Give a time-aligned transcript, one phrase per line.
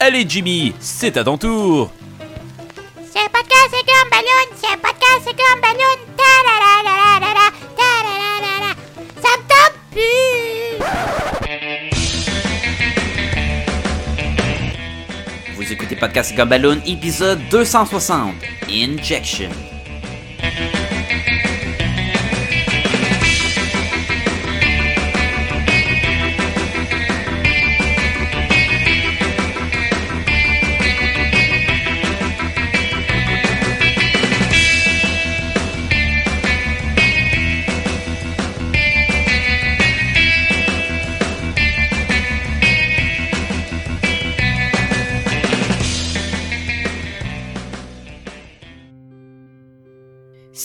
[0.00, 1.90] Allez Jimmy, c'est à ton tour.
[3.12, 4.46] C'est podcast, c'est comme ballon.
[4.56, 5.96] C'est podcast, c'est comme ballon.
[6.16, 7.46] Ta la la la la la la.
[7.78, 8.72] Ta la la la la.
[9.22, 10.34] Ça me tente plus.
[15.56, 18.34] Vous écoutez Podcast Gumballoon, épisode 260,
[18.68, 19.50] Injection.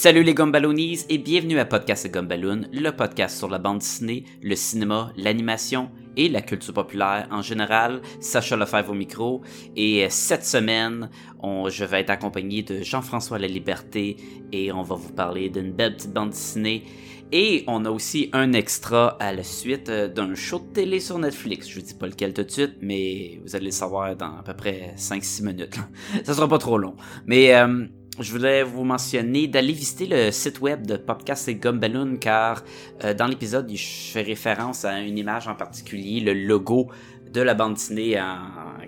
[0.01, 4.55] Salut les Gumballoonies et bienvenue à Podcast Gumballoon, le podcast sur la bande dessinée, le
[4.55, 8.01] cinéma, l'animation et la culture populaire en général.
[8.21, 9.41] Sacha Lefebvre au micro
[9.75, 11.09] et cette semaine,
[11.43, 14.15] je vais être accompagné de Jean-François La Liberté
[14.53, 16.85] et on va vous parler d'une belle petite bande dessinée.
[17.33, 21.19] Et on a aussi un extra à la suite euh, d'un show de télé sur
[21.19, 21.67] Netflix.
[21.69, 24.43] Je vous dis pas lequel tout de suite, mais vous allez le savoir dans à
[24.43, 25.75] peu près 5-6 minutes.
[26.23, 26.95] Ça sera pas trop long.
[27.27, 27.85] Mais euh,
[28.19, 32.63] je voulais vous mentionner d'aller visiter le site web de Podcast et Gumballoon car
[33.03, 36.89] euh, dans l'épisode, je fais référence à une image en particulier, le logo
[37.31, 38.19] de la bande dessinée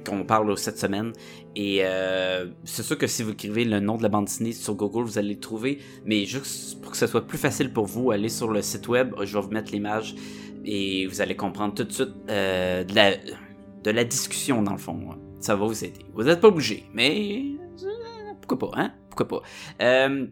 [0.06, 1.14] qu'on parle cette semaine.
[1.56, 4.76] Et euh, c'est sûr que si vous écrivez le nom de la bande dessinée sur
[4.76, 5.80] Google, vous allez le trouver.
[6.06, 9.14] Mais juste pour que ce soit plus facile pour vous, allez sur le site web,
[9.22, 10.16] je vais vous mettre l'image
[10.66, 13.16] et vous allez comprendre tout de suite euh, de, la,
[13.84, 15.00] de la discussion dans le fond.
[15.40, 16.02] Ça va vous aider.
[16.14, 17.44] Vous n'êtes pas obligé, mais
[18.42, 18.94] pourquoi pas, hein?
[19.10, 19.42] Pourquoi pas?
[19.82, 20.28] Euh,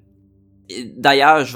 [0.97, 1.47] D'ailleurs,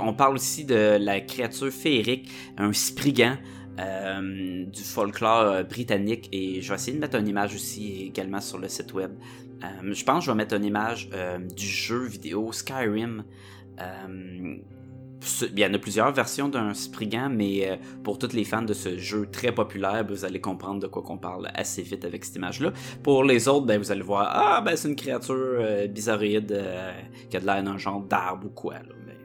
[0.00, 3.36] on parle aussi de la créature féerique, un spriggan
[3.80, 8.40] euh, du folklore euh, britannique, et je vais essayer de mettre une image aussi également
[8.40, 9.10] sur le site web.
[9.82, 11.10] Je pense que je vais mettre une image
[11.54, 13.24] du jeu vidéo Skyrim.
[15.52, 18.72] Il y en a plusieurs versions d'un Spriggan, mais euh, pour tous les fans de
[18.72, 22.24] ce jeu très populaire, ben, vous allez comprendre de quoi qu'on parle assez vite avec
[22.24, 22.72] cette image-là.
[23.02, 26.92] Pour les autres, ben, vous allez voir, ah, ben, c'est une créature euh, bizarroïde euh,
[27.28, 28.74] qui a de l'air d'un genre d'arbre ou quoi.
[28.74, 28.94] Là.
[29.06, 29.18] Mais,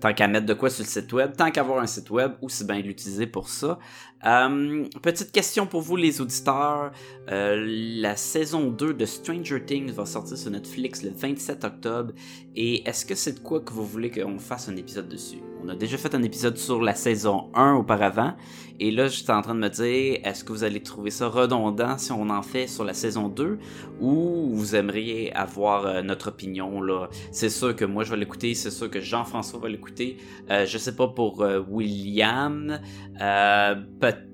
[0.00, 2.64] tant qu'à mettre de quoi sur le site web, tant qu'avoir un site web, aussi
[2.64, 3.78] bien l'utiliser pour ça.
[4.26, 6.90] Euh, petite question pour vous les auditeurs.
[7.30, 7.64] Euh,
[8.00, 12.12] la saison 2 de Stranger Things va sortir sur Netflix le 27 octobre.
[12.56, 15.38] Et est-ce que c'est de quoi que vous voulez qu'on fasse un épisode dessus?
[15.62, 18.34] On a déjà fait un épisode sur la saison 1 auparavant.
[18.80, 21.98] Et là, j'étais en train de me dire, est-ce que vous allez trouver ça redondant
[21.98, 23.58] si on en fait sur la saison 2?
[24.00, 27.08] Ou vous aimeriez avoir euh, notre opinion là?
[27.32, 30.16] C'est sûr que moi je vais l'écouter, c'est sûr que Jean-François va l'écouter.
[30.48, 32.80] Je sais pas pour William.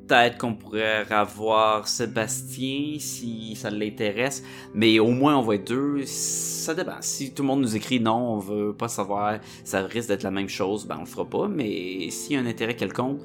[0.06, 4.42] Peut-être qu'on pourrait avoir Sébastien si ça l'intéresse,
[4.74, 6.04] mais au moins on va être deux.
[6.06, 6.96] Ça dépend.
[7.00, 10.30] Si tout le monde nous écrit non, on veut pas savoir, ça risque d'être la
[10.30, 11.48] même chose, ben on le fera pas.
[11.48, 13.20] Mais s'il y a un intérêt quelconque,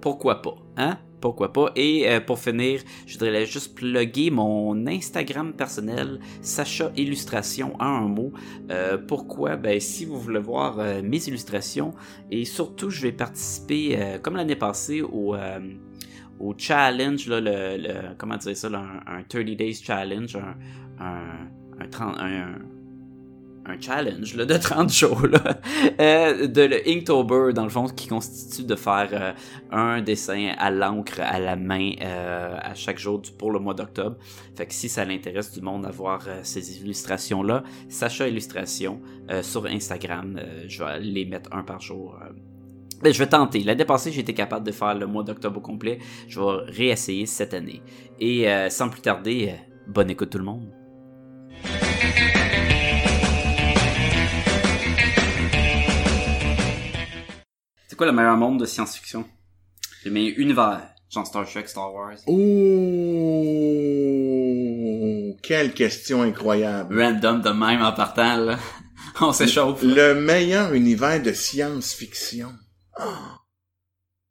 [0.00, 0.98] pourquoi pas, hein?
[1.20, 1.70] Pourquoi pas?
[1.76, 8.08] Et euh, pour finir, je voudrais juste plugger mon Instagram personnel, Sacha Illustration en un
[8.08, 8.32] mot.
[8.72, 9.54] Euh, pourquoi?
[9.54, 11.94] Ben, si vous voulez voir euh, mes illustrations,
[12.32, 15.36] et surtout, je vais participer, comme l'année passée, au,
[16.40, 20.54] au challenge, là, le, comment dire ça, un, un 30 Days Challenge, un,
[21.04, 21.48] un,
[21.80, 22.58] un, 30 un-
[23.64, 25.60] un challenge là, de 30 jours là,
[26.00, 29.32] euh, de le Inktober dans le fond qui constitue de faire euh,
[29.70, 34.16] un dessin à l'encre à la main euh, à chaque jour pour le mois d'octobre.
[34.56, 39.00] Fait que si ça l'intéresse du monde à voir ces illustrations là, Sacha Illustration
[39.42, 42.18] sur Instagram, je vais les mettre un par jour.
[43.02, 43.64] Ben, je vais tenter.
[43.64, 45.98] L'année passée, j'ai été capable de faire le mois d'octobre au complet.
[46.28, 47.82] Je vais réessayer cette année.
[48.20, 49.56] Et euh, sans plus tarder, euh,
[49.88, 50.72] bonne écoute tout le monde.
[57.88, 59.24] C'est quoi le meilleur monde de science-fiction?
[60.04, 60.82] Le meilleur univers.
[61.10, 62.18] Genre Star Trek, Star Wars.
[62.28, 62.32] Oh,
[65.42, 67.02] quelle question incroyable.
[67.02, 68.60] Random de même en partant, là.
[69.20, 69.82] On s'échauffe.
[69.82, 72.52] Le meilleur univers de science-fiction.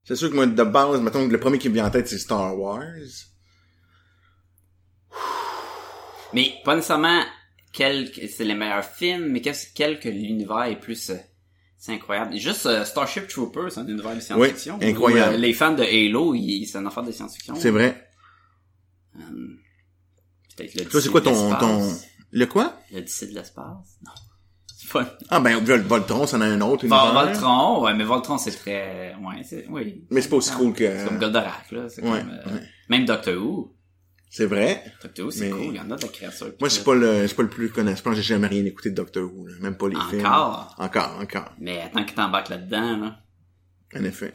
[0.03, 2.07] C'est sûr que moi, de base, mettons que le premier qui me vient en tête,
[2.07, 2.83] c'est Star Wars.
[6.33, 7.23] Mais pas nécessairement
[7.73, 11.09] quel c'est les meilleurs films, mais quel, quel que l'univers est plus...
[11.09, 11.15] euh,
[11.77, 12.35] c'est incroyable.
[12.37, 14.77] Juste euh, Starship Troopers, c'est un univers de science-fiction.
[14.79, 15.31] Oui, incroyable.
[15.33, 17.55] Où, euh, les fans de Halo, ils- c'est un affaire de science-fiction.
[17.55, 18.07] C'est vrai.
[19.17, 19.21] Euh,
[20.55, 21.91] Peut-être le Toi, c'est quoi ton, ton,
[22.31, 22.77] le quoi?
[22.91, 23.97] L'Odyssée de l'espace?
[24.03, 24.11] Non.
[25.29, 27.13] Ah, ben, Vol- Voltron, c'en a un autre Vol-.
[27.13, 29.15] Voltron, ouais, mais Voltron, c'est très...
[29.21, 29.65] Ouais, c'est...
[29.69, 30.03] Oui.
[30.09, 30.97] Mais c'est pas aussi cool que...
[30.97, 31.89] C'est comme Goldorak, là.
[31.89, 32.29] C'est Ouais, comme...
[32.31, 32.61] euh, ouais.
[32.89, 33.75] Même Doctor Who.
[34.29, 34.83] C'est vrai?
[35.01, 35.61] Doctor Who, c'est Mais- cool.
[35.67, 36.51] Il y en a de la créature.
[36.59, 37.97] Moi, c'est pas le, c'est pas le plus connaissant.
[37.97, 39.53] Je pense que j'ai jamais rien écouté de Doctor Who, là.
[39.61, 40.25] Même pas les films.
[40.25, 40.75] Encore?
[40.77, 41.51] Encore, encore.
[41.59, 43.19] Mais attends que t'embarques là-dedans, là.
[43.95, 44.31] En effet.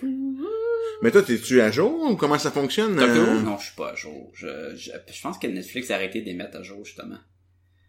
[1.03, 2.97] Mais toi, t'es-tu à jour ou comment ça fonctionne?
[2.97, 3.35] Doctor euh?
[3.37, 3.41] Who?
[3.43, 4.31] Non, je suis pas à jour.
[4.35, 7.17] Je, je, je pense que Netflix a arrêté de les mettre à jour, justement.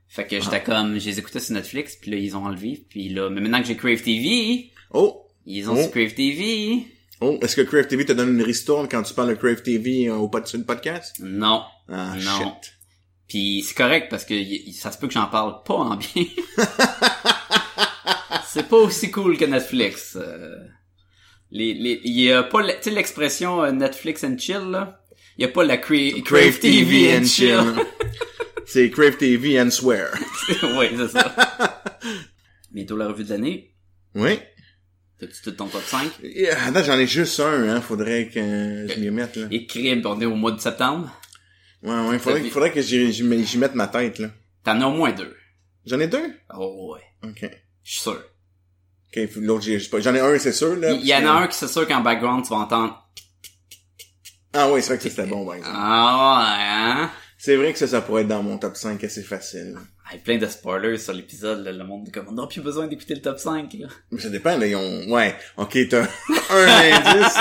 [0.09, 3.09] Fait que j'étais comme, je les écoutais sur Netflix, puis là, ils ont enlevé, puis
[3.09, 5.25] là, mais maintenant que j'ai Crave TV, Oh!
[5.45, 5.81] ils ont Oh.
[5.81, 6.85] sur Crave TV.
[7.19, 7.37] Oh!
[7.41, 10.15] Est-ce que Crave TV te donne une ristourne quand tu parles de Crave TV euh,
[10.15, 11.17] au pod- sur le podcast?
[11.19, 11.63] Non.
[11.89, 12.37] Ah, Non.
[12.39, 12.73] shit.
[13.27, 14.33] Puis c'est correct parce que
[14.71, 16.23] ça se peut que j'en parle pas en bien.
[18.47, 20.15] c'est pas aussi cool que Netflix.
[20.19, 20.55] euh.
[21.51, 25.01] Les, les, y a pas, tu sais l'expression euh, Netflix and chill là?
[25.37, 27.59] Y a pas la cra- Crave, TV, and chill.
[28.67, 30.09] c'est Crave TV and swear.
[30.77, 31.83] oui, c'est ça.
[32.71, 33.73] Bientôt la revue de l'année.
[34.13, 34.39] Oui.
[35.19, 36.11] T'as-tu tout ton top 5?
[36.21, 37.81] Yeah, attends, j'en ai juste un, hein.
[37.81, 38.39] Faudrait que
[38.87, 39.47] je m'y mette, là.
[39.49, 41.11] Et crib, on est au mois de septembre.
[41.81, 42.19] Ouais, ouais.
[42.19, 44.29] Faudrait, faudrait que j'y, mette- ma tête, là.
[44.63, 45.35] T'en as au moins deux.
[45.85, 46.33] J'en ai deux?
[46.55, 47.29] Oh ouais.
[47.29, 47.49] Ok.
[47.83, 48.21] Je suis sûr.
[49.15, 50.91] Ok, l'autre, j'ai, j'ai pas- j'en ai un, c'est sûr, là.
[50.91, 53.07] Il y, en a un qui c'est sûr qu'en background tu vas entendre.
[54.53, 55.75] Ah oui, c'est vrai que c'était bon, par exemple.
[55.79, 57.11] Ah ouais, hein?
[57.37, 59.75] C'est vrai que ça, ça pourrait être dans mon top 5 assez facile.
[60.11, 62.87] Hey, plein de spoilers sur l'épisode, là, le monde est comme on n'a plus besoin
[62.87, 63.87] d'écouter le top 5 là.
[64.11, 65.11] Mais ça dépend, là, ils ont...
[65.11, 66.03] Ouais, ok, t'as
[66.49, 67.37] un indice.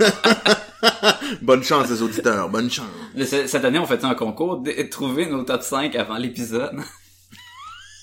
[1.42, 2.86] bonne chance, les auditeurs, bonne chance.
[3.24, 6.76] Cette année, on fait un concours de trouver nos top 5 avant l'épisode.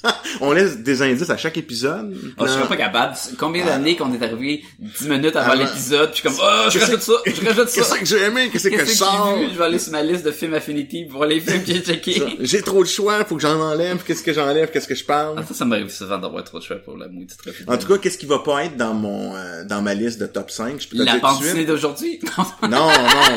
[0.41, 2.15] On laisse des indices à chaque épisode.
[2.37, 2.67] Oh, je Non.
[2.67, 3.15] pas capable.
[3.37, 5.61] Combien d'années qu'on est arrivé 10 minutes avant Avant.
[5.63, 7.97] l'épisode, puis je suis comme oh, je Qu'est-ce rajoute ça, je rajoute Qu'est-ce ça.
[7.97, 8.49] que j'ai aimé?
[8.51, 9.35] Qu'est-ce que je Qu'est-ce que sors?
[9.37, 9.51] j'ai vu?
[9.53, 12.21] Je vais aller sur ma liste de films Affinity pour les films que j'ai checkés.
[12.39, 14.03] J'ai trop de choix, faut que j'en enlève.
[14.05, 14.69] Qu'est-ce que j'enlève?
[14.71, 15.35] Qu'est-ce que je parle?
[15.37, 17.37] Ah, ça, ça m'arrive souvent d'avoir trop de choix pour la maudite
[17.67, 20.25] En tout cas, qu'est-ce qui va pas être dans mon euh, dans ma liste de
[20.27, 20.79] top 5?
[20.81, 22.19] Je peux te la dessinée d'aujourd'hui?
[22.69, 22.89] Non, non,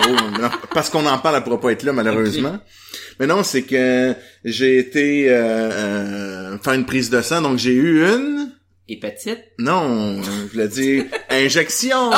[0.08, 2.58] oh, non, parce qu'on en parle, elle pourra pas être là, malheureusement.
[3.18, 4.14] Mais non, c'est que
[4.44, 5.34] j'ai été euh,
[5.72, 8.50] euh, faire une prise de sang, donc j'ai eu une...
[8.88, 9.38] Hépatite.
[9.58, 12.10] Non, je voulais dire injection.
[12.12, 12.16] Oh,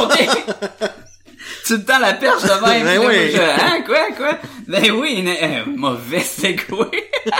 [0.00, 0.16] oh, ok!
[1.66, 2.84] tu te tends la perche de même.
[2.84, 3.30] Ben là, oui.
[3.34, 4.38] je- hein, quoi, quoi?
[4.66, 7.10] Ben oui, une, euh, mauvais segway.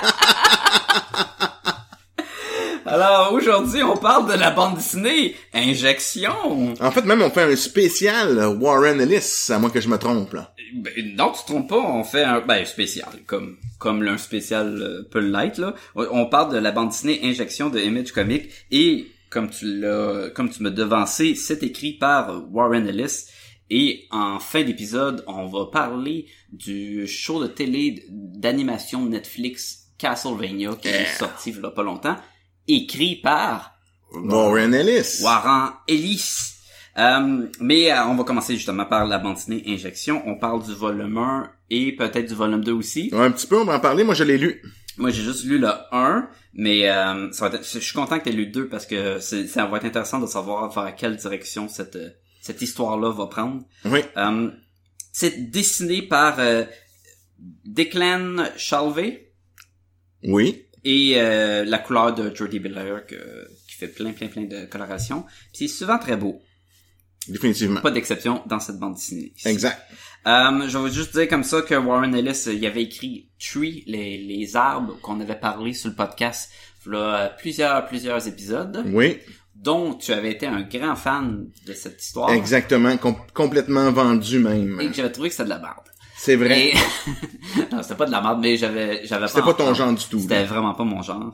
[2.89, 6.75] Alors, aujourd'hui, on parle de la bande dessinée Injection.
[6.81, 10.35] En fait, même on fait un spécial Warren Ellis, à moins que je me trompe
[10.35, 10.53] là.
[10.75, 15.07] Ben, non, tu te trompes pas, on fait un, ben, spécial, comme, comme l'un spécial
[15.15, 15.75] euh, l'être, là.
[15.95, 20.51] On- parle de la bande dessinée Injection de Image Comics et, comme tu l'as, comme
[20.51, 23.27] tu m'as devancé, c'est écrit par Warren Ellis.
[23.71, 30.89] Et en fin d'épisode, on va parler du show de télé d'animation Netflix Castlevania qui
[30.89, 32.17] est sorti il y a pas longtemps,
[32.69, 33.73] écrit par
[34.13, 35.21] Warren Ellis.
[35.23, 36.56] Warren Ellis.
[36.99, 40.23] Euh, mais euh, on va commencer justement par la bande dessinée Injection.
[40.27, 43.11] On parle du volume 1 et peut-être du volume 2 aussi.
[43.13, 44.03] Ouais, un petit peu, on va en parler.
[44.05, 44.63] Moi, je l'ai lu.
[44.97, 48.25] Moi, j'ai juste lu le 1, mais euh, ça va être- je suis content que
[48.25, 51.17] tu aies lu le 2 parce que ça va être intéressant de savoir vers quelle
[51.17, 51.99] direction cette,
[52.41, 53.63] cette histoire-là va prendre.
[53.85, 54.01] Oui.
[54.17, 54.51] Euh,
[55.13, 56.65] c'est dessiné par euh,
[57.67, 59.33] Declan Shalvey
[60.25, 60.65] Oui.
[60.85, 63.17] et euh, la couleur de Jordi Belair qui
[63.77, 65.27] fait plein, plein, plein de colorations.
[65.53, 66.41] C'est souvent très beau.
[67.29, 67.81] Définitivement.
[67.81, 69.33] Pas d'exception dans cette bande dessinée.
[69.45, 69.81] Exact.
[70.27, 73.85] Euh, je vais juste dire comme ça que Warren Ellis, euh, il avait écrit Tree,
[73.87, 76.51] les, les arbres qu'on avait parlé sur le podcast,
[76.87, 79.19] là, plusieurs, plusieurs épisodes, Oui.
[79.55, 82.31] dont tu avais été un grand fan de cette histoire.
[82.31, 82.97] Exactement.
[82.97, 84.81] Com- complètement vendu même.
[84.81, 85.77] Et que j'avais trouvé que c'était de la merde.
[86.19, 86.69] C'est vrai.
[86.71, 86.75] Et...
[87.73, 90.19] non, c'était pas de la merde, mais j'avais, j'avais C'était pas ton genre du tout.
[90.19, 91.33] C'était vraiment pas mon genre.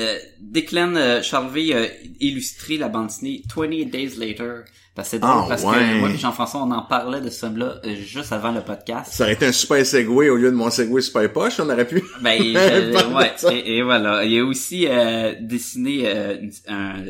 [0.00, 1.86] Euh, Declan euh, Charvet a
[2.18, 4.62] illustré la bande dessinée 28 Days Later.
[4.94, 5.72] Parce que c'est drôle Ah, parce ouais.
[5.74, 9.12] que moi et Jean-François, on en parlait de ce film-là euh, juste avant le podcast.
[9.12, 11.86] Ça aurait été un super segway au lieu de mon segway super poche, on aurait
[11.86, 12.02] pu.
[12.22, 14.24] Ben, je- ouais, et, et voilà.
[14.24, 17.04] Il a aussi euh, dessiné euh, une, un-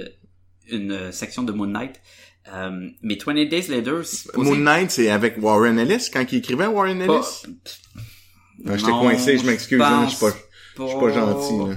[0.70, 2.00] une section de Moon Knight.
[2.52, 6.66] Euh, mais 20 Days Later, supposé Moon Knight, c'est avec Warren Ellis, quand il écrivait
[6.66, 7.54] Warren pas- Ellis?
[8.66, 10.32] Ah, J'étais Non, coincé, je m'excuse, hein, je suis pas,
[10.88, 11.76] je pas gentil, là.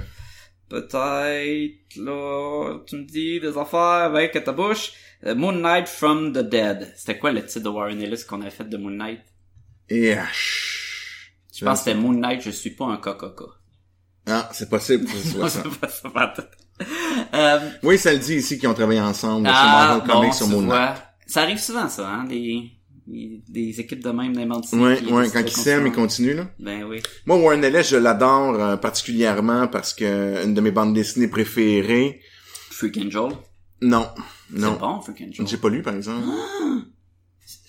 [0.68, 4.92] Peut-être, là, tu me dis des affaires avec ta bouche.
[5.24, 6.92] Euh, Moon Knight from the Dead.
[6.96, 9.20] C'était quoi le titre de Warren Ellis qu'on avait fait de Moon Knight?
[9.88, 11.32] Et, ah, chut.
[11.54, 13.32] Je pense que c'était Moon Knight, je suis pas un coca
[14.26, 15.62] Ah, c'est possible que ce soit ça.
[15.80, 16.42] Pas ça, pas tout.
[17.32, 20.36] Euh, Oui, ça le dit ici qu'ils ont travaillé ensemble sur ah, Marvel Comics bon,
[20.36, 20.96] sur Moon Knight.
[21.26, 22.75] Ça arrive souvent, ça, hein, des,
[23.06, 24.76] des, équipes de même d'inventer.
[24.76, 26.50] Ouais, ouais, quand ils s'aiment, ils continuent, là.
[26.58, 27.00] Ben oui.
[27.24, 32.20] Moi, Warren Ellis, je l'adore euh, particulièrement parce que une de mes bandes dessinées préférées,
[32.70, 33.36] Freak Angel.
[33.80, 34.08] non,
[34.50, 35.46] C'est non, bon, Freak Angel.
[35.46, 36.26] j'ai pas lu, par exemple.
[36.28, 36.78] Ah!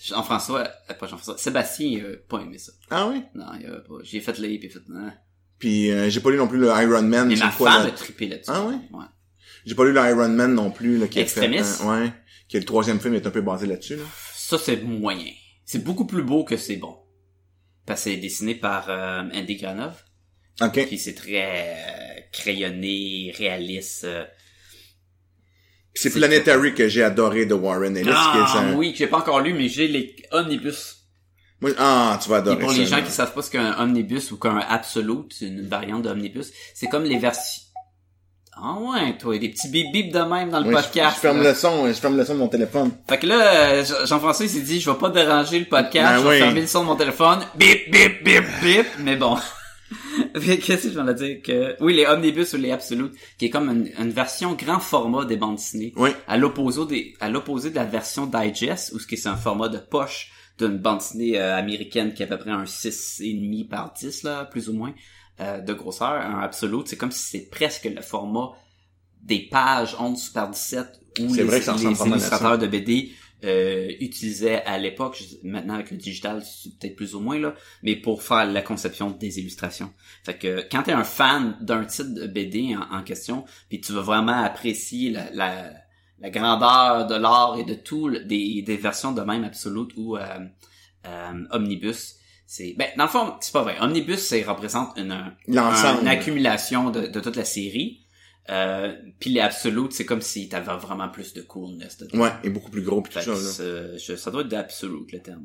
[0.04, 2.72] Jean-François, euh, pas Jean-François, Sébastien, il a pas aimé ça.
[2.90, 3.22] Ah oui?
[3.34, 3.94] Non, il a pas.
[4.02, 5.10] J'ai fait lire, puis fait, non.
[5.58, 7.28] Puis euh, j'ai pas lu non plus le Iron Man.
[7.28, 7.88] Mais c'est ma quoi, femme là?
[7.88, 8.50] a trippé là-dessus.
[8.52, 8.74] Ah ouais?
[8.92, 9.04] Ouais.
[9.66, 11.90] J'ai pas lu le Iron Man non plus, là, qui est fait, Extremis?
[11.90, 12.12] euh, ouais.
[12.50, 14.04] Que le troisième film est un peu basé là-dessus, là.
[14.48, 15.30] Ça, c'est moyen.
[15.66, 16.96] C'est beaucoup plus beau que c'est bon.
[17.84, 20.02] Parce que c'est dessiné par euh, Andy Granov.
[20.62, 20.86] Ok.
[20.86, 24.04] Puis c'est très euh, crayonné, réaliste.
[24.04, 24.24] euh.
[25.92, 28.04] C'est Planetary que j'ai adoré de Warren Ellis.
[28.06, 30.96] qui est Ah oui, que j'ai pas encore lu, mais j'ai les omnibus.
[31.60, 33.58] Moi- ah, tu vas Et adorer pour ça, les gens qui savent pas ce qu'est
[33.58, 37.64] un omnibus ou qu'un absolute, c'est une variante d'omnibus, c'est comme les versions...
[38.60, 41.16] Ah ouais, toi, des petits bip bip de même dans le Oui, podcast.
[41.16, 41.50] Je, ferme là.
[41.50, 42.90] le son, je ferme le son de mon téléphone.
[43.08, 43.36] Fait que là,
[43.74, 46.28] euh, Jean- Jean-François il s'est dit, je vais pas déranger le podcast, Ben je vais
[46.34, 46.38] oui.
[46.38, 49.36] fermer le son de mon téléphone, bip, bip, bip, bip, mais bon.
[50.34, 51.76] Qu'est-ce que je voulais dire que...
[51.80, 55.36] Oui, les omnibus ou les absolutes, qui est comme une, une version grand format des
[55.36, 56.10] bandes dessinées, Oui.
[56.26, 59.68] à l'opposé des, à l'opposé de la version digest, où ce qui est un format
[59.68, 63.92] de poche d'une bande dessinée euh, américaine qui a à peu près un 6,5 par
[63.98, 64.92] 10, là, plus ou moins,
[65.40, 66.12] euh, de grosseur.
[66.12, 68.52] Un absolute, c'est comme si c'est presque le format
[69.22, 70.86] des pages 11 par 17
[71.20, 73.12] où les, vrai que les illustrateurs de BD
[73.44, 77.96] euh, utilisaient à l'époque, maintenant avec le digital, c'est peut-être plus ou moins là, mais
[77.96, 79.92] pour faire la conception des illustrations.
[80.24, 83.92] Fait que quand t'es un fan d'un titre de BD en, en question, puis tu
[83.92, 85.72] veux vraiment apprécier la, la,
[86.20, 90.24] la grandeur de l'art et de tout, des, des versions de même Absolute ou euh,
[91.06, 92.16] euh, Omnibus,
[92.50, 93.76] c'est ben dans le fond c'est pas vrai.
[93.80, 96.00] Omnibus ça représente une, L'ensemble.
[96.02, 98.00] une accumulation de, de toute la série.
[98.50, 101.98] Euh, puis les Absolute c'est comme si t'avais vraiment plus de coolness.
[101.98, 102.18] dedans.
[102.20, 103.30] Ouais, et beaucoup plus gros pis tout ça,
[103.62, 103.96] là.
[103.98, 105.44] je- ça doit être d'Absolute le terme.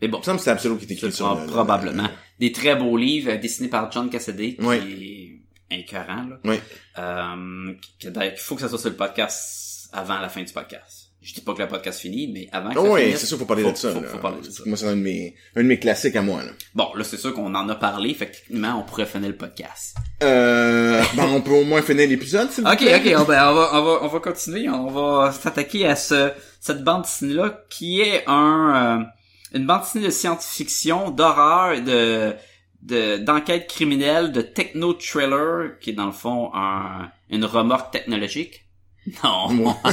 [0.00, 2.08] Mais bon, Il me semble que c'est Absolute qui est écrit sur le- le- probablement.
[2.38, 4.76] Des très beaux livres euh, dessinés par John Cassaday, qui Oui.
[4.76, 5.92] est.
[5.92, 6.40] Là.
[6.44, 6.56] Oui.
[6.98, 10.99] Euh, d'ailleurs, il faut que ça soit sur le podcast avant la fin du podcast.
[11.22, 13.26] Je dis pas que le podcast finit, mais avant que Oh ça oui, finisse, c'est
[13.26, 13.92] sûr, faut parler faut- de ça.
[13.92, 14.08] faut- là.
[14.08, 14.62] faut parler de ça.
[14.64, 16.50] Moi, c'est un de mes, un de mes classiques à moi, là.
[16.74, 19.96] Bon, là, c'est sûr qu'on en a parlé, fait on pourrait finir le podcast.
[20.22, 22.96] Euh, ben, on peut au moins finir l'épisode, s'il Ok, plaît.
[23.14, 24.68] ok, on, ben, on va, on va, on va continuer.
[24.70, 29.04] On va s'attaquer à ce, cette bande dessinée là qui est un, euh,
[29.58, 32.32] une bande dessinée de science-fiction, d'horreur, de,
[32.80, 38.64] de, d'enquête criminelle, de techno-thriller, qui est dans le fond un, une remorque technologique.
[39.24, 39.74] Non.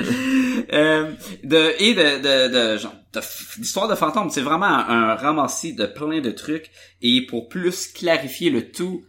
[0.72, 1.12] Euh,
[1.44, 5.14] de et de de de genre de f- d'histoire de fantômes c'est vraiment un, un
[5.14, 9.04] ramassis de plein de trucs et pour plus clarifier le tout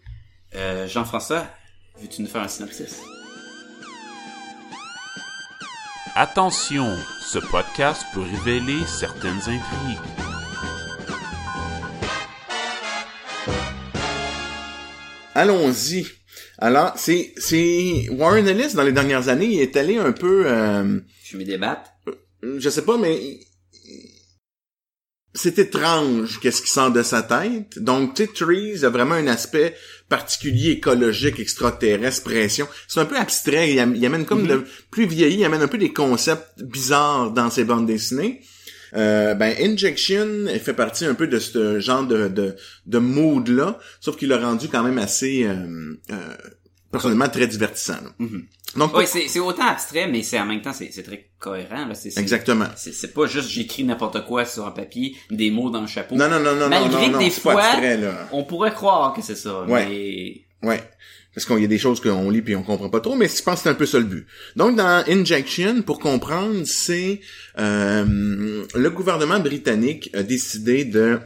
[0.56, 1.46] euh, Jean-François
[2.00, 3.02] veux-tu nous faire un synopsis?
[6.16, 10.00] Attention, ce podcast peut révéler certaines intrigues.
[15.36, 16.06] Allons-y.
[16.62, 21.00] Alors, c'est, c'est, Warren Ellis, dans les dernières années, il est allé un peu, euh,
[21.24, 23.40] je je sais pas, mais
[25.34, 27.80] c'est étrange qu'est-ce qui sort de sa tête.
[27.80, 29.76] Donc, tu sais, Trees a vraiment un aspect
[30.10, 32.68] particulier, écologique, extraterrestre, pression.
[32.88, 33.72] C'est un peu abstrait.
[33.72, 37.32] Il, am- il amène comme le plus vieilli, il amène un peu des concepts bizarres
[37.32, 38.42] dans ses bandes dessinées.
[38.96, 42.56] Euh, ben, Injection fait partie un peu de ce genre de, de,
[42.86, 46.16] de mood-là, sauf qu'il l'a rendu quand même assez, euh, euh,
[46.92, 47.94] personnellement, très divertissant.
[48.04, 48.10] là.
[48.20, 48.46] Mhm.
[48.76, 51.88] Donc, oui c'est c'est autant abstrait mais c'est en même temps c'est c'est très cohérent
[51.88, 52.68] là exactement.
[52.76, 56.30] c'est pas juste j'écris n'importe quoi sur un papier des mots dans le chapeau Non,
[56.30, 58.28] non, non, non, Malgré non, que non, des fois- abstrait, là.
[58.32, 59.88] on pourrait croire que c'est ça Ouais.
[60.62, 60.84] mais Ouais.
[61.40, 63.42] Parce qu'il y a des choses qu'on lit puis on comprend pas trop, mais je
[63.42, 64.28] pense que c'est un peu ça le but.
[64.58, 67.22] Donc dans Injection, pour comprendre, c'est
[67.58, 71.20] euh, le gouvernement britannique a décidé de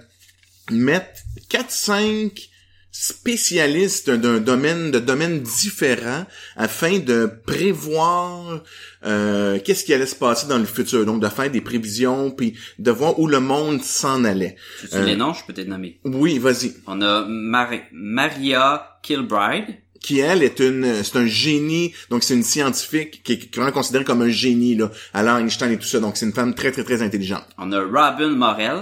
[0.71, 2.49] mettre 4-5
[2.91, 8.61] spécialistes d'un domaine de domaines différents afin de prévoir
[9.05, 12.55] euh, qu'est-ce qui allait se passer dans le futur donc de faire des prévisions puis
[12.77, 15.03] de voir où le monde s'en allait tu Euh.
[15.05, 20.43] les noms je peux te nommer oui vas-y on a Mar- Maria Kilbride qui elle
[20.43, 24.29] est une c'est un génie donc c'est une scientifique qui est vraiment considérée comme un
[24.29, 27.45] génie là à Einstein et tout ça donc c'est une femme très très très intelligente
[27.57, 28.79] on a Robin Morel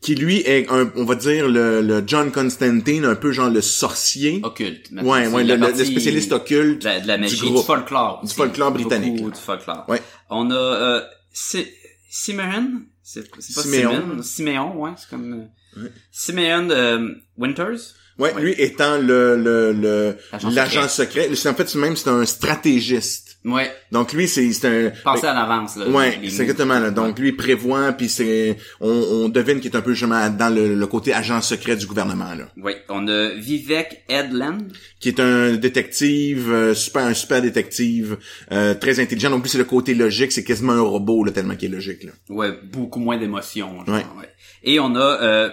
[0.00, 3.60] qui lui est un on va dire le, le John Constantine un peu genre le
[3.60, 7.40] sorcier occulte ouais ouais le, le- partie le spécialiste occulte de la, de la magie,
[7.40, 7.64] du, groupe.
[7.66, 8.20] folklore.
[8.24, 9.84] Du folklore britannique, du folklore.
[9.88, 10.00] Ouais.
[10.30, 11.00] On a euh,
[11.32, 11.66] Si-
[12.10, 13.36] Simeon, c'est pas.
[13.40, 15.92] Simeon, Siméon, ouais, c'est comme euh, Ouais.
[16.10, 17.94] Simeon euh, Winters?
[18.18, 18.40] Ouais, Ouais.
[18.42, 20.16] lui étant le le le
[20.54, 23.70] L'agent secret, C'est- en fait même c'est un stratégiste Ouais.
[23.92, 24.90] Donc lui, c'est c'est un...
[25.04, 25.88] Penser à l'avance, là.
[25.88, 26.90] Ouais, c'est exactement là.
[26.90, 30.52] Donc lui il prévoit puis c'est on, on devine qu'il est un peu justement dans
[30.52, 32.82] le, le côté agent secret du gouvernement là, Ouais.
[32.88, 34.58] On a Vivek Edland.
[34.98, 38.18] qui est un détective euh, super un super détective
[38.50, 39.30] euh, très intelligent.
[39.30, 42.02] Donc lui c'est le côté logique, c'est quasiment un robot là tellement qu'il est logique
[42.02, 42.10] là.
[42.30, 43.84] Ouais, beaucoup moins d'émotions.
[43.86, 44.28] genre, Ouais.
[44.64, 45.50] Et on a euh,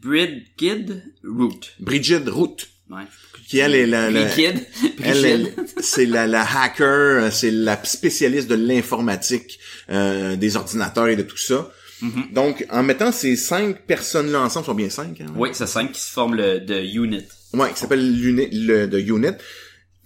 [0.00, 1.60] Bridgid Root.
[1.80, 2.56] Bridget Root
[2.90, 3.02] Ouais.
[3.48, 4.10] qui elle est la.
[5.02, 9.58] Elle, elle, c'est la, la hacker, c'est la spécialiste de l'informatique,
[9.90, 11.70] euh, des ordinateurs et de tout ça.
[12.02, 12.32] Mhm.
[12.32, 15.26] Donc, en mettant ces cinq personnes-là ensemble, sont bien cinq, hein?
[15.36, 17.24] Oui, c'est cinq qui se forment le de Unit.
[17.54, 19.36] Ouais, qui s'appelle l'uni- le de Unit.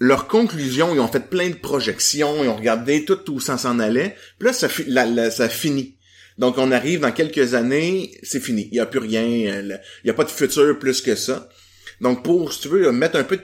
[0.00, 3.78] Leur conclusion, ils ont fait plein de projections, ils ont regardé tout où ça s'en
[3.78, 4.16] allait.
[4.38, 5.96] Puis là, ça, la- la- ça finit.
[6.38, 8.68] Donc, on arrive dans quelques années, c'est fini.
[8.72, 9.22] Il y a plus rien.
[9.22, 11.48] euh, Il y a pas de futur plus que ça.
[12.00, 13.42] Donc, pour, si tu veux, mettre un peu de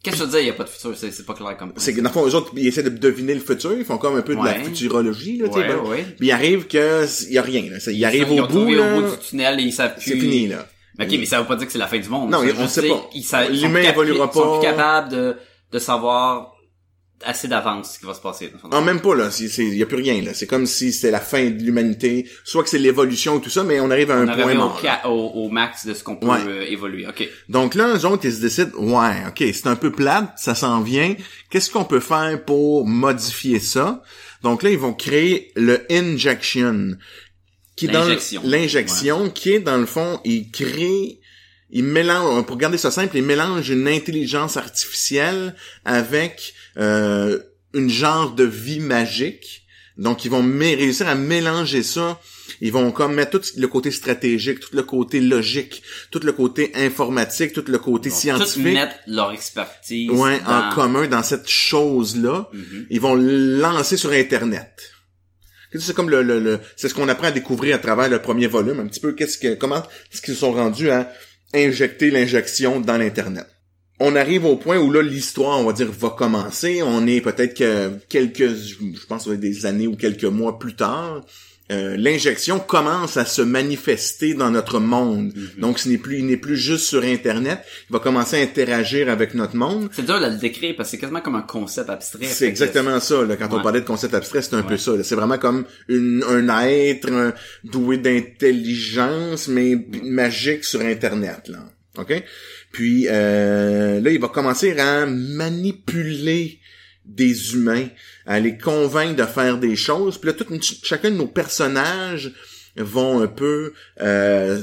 [0.00, 1.72] Qu'est-ce que je veux dire, il n'y a pas de futur, c'est pas clair comme
[1.76, 3.98] C'est que dans le fond, eux autres, ils essaient de deviner le futur, ils font
[3.98, 5.58] comme un peu de la futurologie, là, tu sais.
[5.60, 5.78] Ouais, ben.
[5.88, 6.06] ouais.
[6.16, 6.28] Puis
[6.68, 7.80] que il y a rien, là.
[7.80, 8.96] Ça- Il arrive Ils au ont bout, là.
[8.96, 10.02] au bout du tunnel et ils savent plus.
[10.04, 10.68] C'est fini, là.
[11.00, 12.30] Ok, mais ça veut pas dire que c'est la fin du monde.
[12.30, 13.10] Non, Ça on sait pas.
[13.50, 14.58] L'humain évoluera capables- Ils sont pas.
[14.60, 15.36] plus capables de,
[15.72, 16.52] de savoir
[17.24, 18.52] assez d'avance ce qui va se passer.
[18.70, 19.28] Ah, même pas, là.
[19.58, 20.34] Il y a plus rien, là.
[20.34, 22.28] C'est comme si c'était la fin de l'humanité.
[22.44, 24.82] Soit que c'est l'évolution ou tout ça, mais on arrive à un point au, mort.
[25.06, 25.08] au,
[25.44, 26.38] au max de ce qu'on peut Ouais.
[26.46, 27.06] euh, évoluer.
[27.06, 27.28] Ok.
[27.48, 30.80] Donc là, eux autres, ils se décident, ouais, ok, c'est un peu plate, ça s'en
[30.80, 31.14] vient.
[31.50, 34.02] Qu'est-ce qu'on peut faire pour modifier ça?
[34.42, 36.96] Donc là, ils vont créer le injection.
[37.76, 38.42] Qui L'injection.
[38.44, 41.17] L'injection, qui est dans le fond, ils créent,
[41.70, 47.38] ils mélangent, pour garder ça simple, ils mélangent une intelligence artificielle avec euh,
[47.74, 49.64] une genre de vie magique.
[49.96, 52.20] Donc, ils vont réussir à mélanger ça.
[52.60, 56.70] Ils vont comme mettre tout le côté stratégique, tout le côté logique, tout le côté
[56.76, 58.62] informatique, tout le côté scientifique.
[58.74, 60.08] mettre leur expertise.
[60.10, 62.48] Ouais, en commun dans cette chose-là.
[62.52, 62.86] Mhm.
[62.90, 64.70] Ils vont lancer sur Internet.
[65.78, 68.46] C'est comme le, le, le- c'est ce qu'on apprend à découvrir à travers le premier
[68.46, 71.12] volume, un petit peu qu'est-ce que, comment est-ce qu'ils se sont rendus à
[71.54, 73.46] injecter l'injection dans l'Internet.
[74.00, 76.82] On arrive au point où là, l'histoire, on va dire, va commencer.
[76.82, 81.24] On est peut-être que quelques, je pense, des années ou quelques mois plus tard.
[81.70, 85.32] Euh, l'injection commence à se manifester dans notre monde.
[85.58, 87.58] Donc, ce n'est plus, il n'est plus juste sur Internet.
[87.90, 89.90] Il va commencer à interagir avec notre monde.
[89.92, 92.24] C'est dur de le décrire parce que c'est quasiment comme un concept abstrait.
[92.24, 93.22] C'est exactement ça.
[93.22, 94.92] Là, quand on parlait de concept abstrait, c'est un peu ça.
[95.02, 101.48] C'est vraiment comme une, un être un- doué d'intelligence, mais magique sur Internet.
[101.48, 101.58] Là.
[101.98, 102.22] OK?
[102.72, 106.60] Puis euh, là, il va commencer à manipuler
[107.08, 107.88] des humains,
[108.26, 110.18] à les convaincre de faire des choses.
[110.18, 112.32] Puis là, tout, ch- chacun de nos personnages
[112.76, 114.62] vont un peu euh,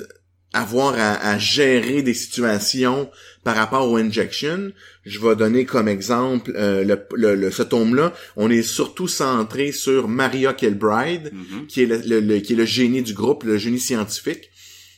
[0.54, 3.10] avoir à, à gérer des situations
[3.44, 4.72] par rapport au injection.
[5.06, 8.14] Je vais donner comme exemple euh, le, le, le- ce tome-là.
[8.38, 11.68] On est surtout centré sur Maria Kilbride, Mhm.
[11.68, 14.50] qui est le, le- le- qui est le génie du groupe, le génie scientifique.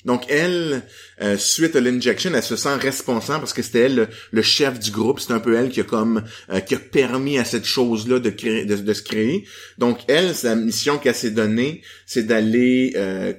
[0.07, 0.83] Donc elle,
[1.21, 4.89] euh, suite à l'injection, elle se sent responsable parce que c'était elle le, chef du
[4.89, 5.19] groupe.
[5.19, 8.29] C'est un peu elle qui a comme euh, qui a permis à cette chose-là de,
[8.31, 9.45] se créer.
[9.77, 13.33] Donc elle, sa mission qu'elle s'est donnée, c'est d'aller euh,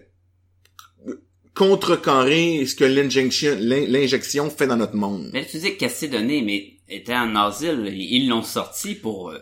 [1.55, 5.31] contrecarrer ce que l'injection l'in- l'injection fait dans notre monde.
[5.33, 7.89] Mais tu dis qu'elle s'est donnée, mais était en asile.
[7.95, 9.33] Ils l'ont sortie pour...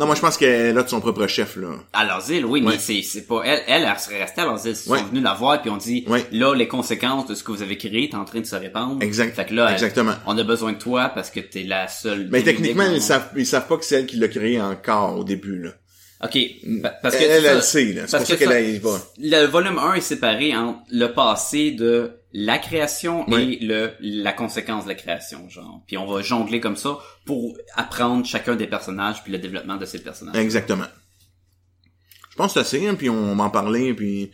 [0.00, 1.68] Non, moi je pense qu'elle a de son propre chef là.
[1.92, 2.72] à l'asile, oui, Ouais.
[2.72, 3.42] mais c'est, c'est pas...
[3.44, 4.74] Elle, elle, elle serait restée à l'asile.
[4.86, 4.98] Ils Ouais.
[4.98, 6.24] sont venus la voir puis on dit, Ouais.
[6.32, 9.02] là, les conséquences de ce que vous avez créé est en train de se répandre.
[9.02, 9.36] Exact.
[9.36, 10.14] Fait que là, elle- Exactement.
[10.26, 12.28] on a besoin de toi parce que t'es la seule...
[12.32, 15.22] Mais techniquement, ils savent, ils savent pas que c'est elle qui l'a créé encore au
[15.24, 15.70] début là.
[16.24, 16.38] OK.
[16.82, 18.02] pa- Parce que elle, elle, elle sait là.
[18.06, 18.98] C'est Parce pour ça que qu'elle ça- va.
[19.18, 24.84] Le volume 1 est séparé entre le passé de la création et le la conséquence
[24.84, 25.82] de la création, genre.
[25.86, 29.84] Puis on va jongler comme ça pour apprendre chacun des personnages puis le développement de
[29.84, 30.36] ces personnages.
[30.36, 30.84] Exactement.
[32.30, 34.30] Je pense que c'est assez, hein, puis on va en parler, puis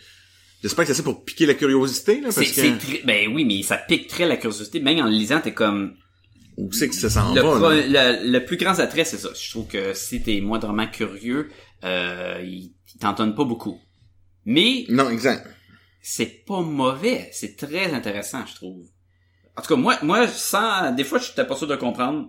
[0.62, 3.62] j'espère que c'est assez pour piquer la curiosité, là, parce que très- ben oui, mais
[3.62, 4.80] ça pique très la curiosité.
[4.80, 5.96] Même en le lisant, t'es comme
[6.58, 9.30] où c'est que ça s'en le, va, pro- le, le plus grand attrait, c'est ça.
[9.34, 11.50] Je trouve que si t'es moindrement curieux,
[11.84, 13.78] euh, il, il t'en donne pas beaucoup.
[14.44, 15.46] Mais Non, exact.
[16.08, 17.28] C'est pas mauvais.
[17.32, 18.86] C'est très intéressant, je trouve.
[19.56, 22.28] En tout cas, moi, moi, sans, des fois, je suis pas sûr de comprendre.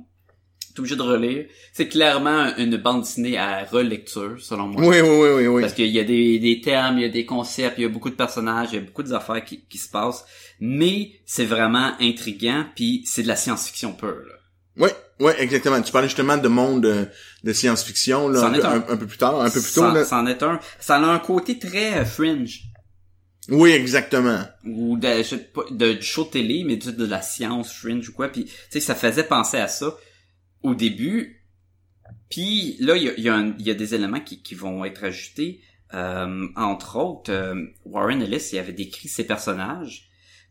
[0.74, 1.46] T'es obligé de relire.
[1.74, 4.82] C'est clairement une bande dessinée à relecture, selon moi.
[4.82, 5.62] Oui, oui, oui, oui, oui.
[5.62, 7.90] Parce qu'il y a des, des termes, il y a des concepts, il y a
[7.90, 10.26] beaucoup de personnages, il y a beaucoup d'affaires qui, qui se passent.
[10.60, 14.24] Mais c'est vraiment intriguant, puis c'est de la science-fiction pure.
[14.28, 14.34] Là.
[14.78, 15.80] Oui, oui, exactement.
[15.84, 17.12] Tu parlais justement de monde
[17.44, 18.98] de science-fiction, là, un un.
[18.98, 20.04] peu plus tard, un peu plus tôt, C'en- là.
[20.04, 20.60] C'en est un.
[20.80, 22.64] Ça a un côté très fringe.
[23.50, 24.42] Oui, exactement.
[24.66, 25.36] ou de, je
[25.74, 28.30] de, show télé, mais de, de la science fringe ou quoi.
[28.30, 29.96] Puis, tu sais, ça faisait penser à ça.
[30.64, 31.44] Au début,
[32.30, 35.04] Puis là, il y a, y a y a des éléments qui, qui vont être
[35.04, 35.62] ajoutés.
[35.94, 40.08] Euh, entre autres, euh, Warren Ellis il avait décrit ses personnages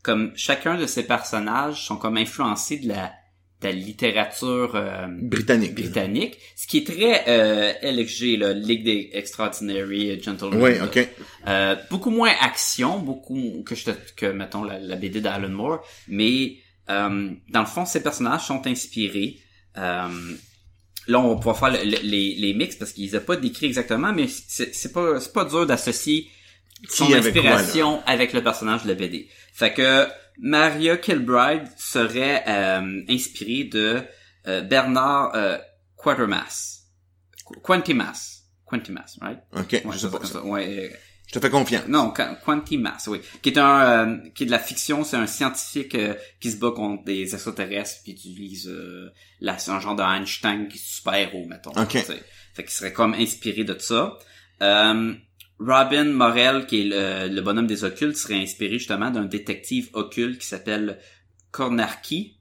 [0.07, 3.13] comme chacun de ces personnages sont comme influencés de la,
[3.62, 5.75] de la littérature euh, Britannique.
[5.75, 10.61] britannique, ce qui est très euh, LXG, là, Ligue des Extraordinary Gentlemen.
[10.62, 11.09] Oui, ok.
[11.49, 15.83] Euh, beaucoup moins action, beaucoup que je te- que mettons la, la BD d'Alan Moore,
[16.09, 16.57] mais
[16.90, 19.38] euh, dans le fond, ces personnages sont inspirés.
[19.79, 20.09] Euh,
[21.09, 23.66] là, on va pouvoir faire le- le- les, les mix parce qu'ils n'ont pas décrit
[23.66, 26.29] exactement, mais c'est c'est pas c'est pas dur d'associer
[26.88, 29.29] son Qui avec quoi, inspiration avec le personnage de la BD.
[29.55, 30.07] Fait que
[30.38, 34.03] Maria Kilbride serait euh, inspirée de
[34.46, 35.59] euh, Bernard euh,
[35.96, 36.85] Quatermass.
[37.46, 38.42] Qu- Quantimas.
[38.64, 39.38] Quantimas, right?
[39.57, 40.25] Ok, Ouais, je sais pas.
[40.25, 40.42] ça.
[40.44, 40.96] Ouais, euh,
[41.29, 41.87] Je te fais confiance.
[41.88, 43.20] non, Qu- Quantimas, oui.
[43.42, 46.57] Qui est un, euh, qui est de la fiction, c'est un scientifique euh, qui se
[46.57, 51.14] bat contre des extraterrestres puis qui utilise euh, la, un genre d'Einstein qui est super
[51.14, 51.70] héros, mettons.
[51.81, 51.92] Ok.
[52.55, 54.18] Fait qu'il serait comme inspiré de ça.
[54.62, 55.14] Euh,
[55.59, 60.38] Robin Morel, qui est le, le bonhomme des occultes, serait inspiré justement d'un détective occulte
[60.40, 60.99] qui s'appelle
[61.51, 62.35] Kornarki.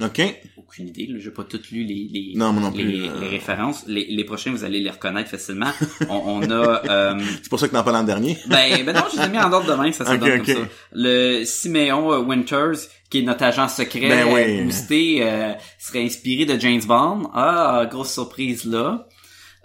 [0.00, 0.20] Ok.
[0.56, 3.84] Aucune idée, j'ai pas tout lu les, les, Non, les, euh, les références.
[3.88, 5.70] Les, les prochains, vous allez les reconnaître facilement.
[6.08, 6.82] on, on a...
[6.88, 8.38] euh, C'est pour ça que t'en parles l'an dernier.
[8.46, 10.40] ben, ben non, je les ai mis en ordre de main, ça se Ok, donne
[10.40, 10.46] ok.
[10.54, 10.70] comme ça.
[10.92, 12.76] Le Simeon euh, Winters,
[13.10, 14.60] qui est notre agent secret Ben oui.
[14.60, 17.28] euh, boosté, euh, serait inspiré de James Bond.
[17.34, 19.08] Ah, grosse surprise là.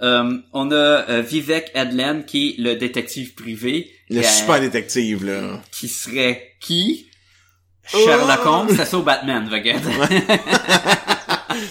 [0.02, 3.92] Euh, on a euh, Vivek Adlen, qui est le détective privé.
[4.10, 5.62] Le euh, super détective, là.
[5.72, 7.08] Qui serait qui?
[7.86, 8.50] Sherlock Oh!
[8.50, 9.84] Holmes, c'est ça au Batman, regarde.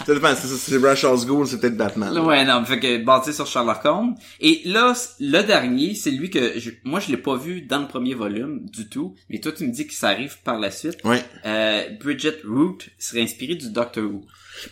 [0.06, 2.16] Ça dépend, c'est, c'est House Ghoul, c'est peut-être Batman.
[2.18, 4.14] Ouais, non, fait que basé sur Sherlock Holmes.
[4.40, 7.88] Et là, le dernier, c'est lui que je- moi je l'ai pas vu dans le
[7.88, 10.98] premier volume du tout, mais toi tu me dis que ça arrive par la suite.
[11.04, 11.22] Ouais.
[11.46, 14.24] Euh, Bridget Root serait inspirée du Doctor Who.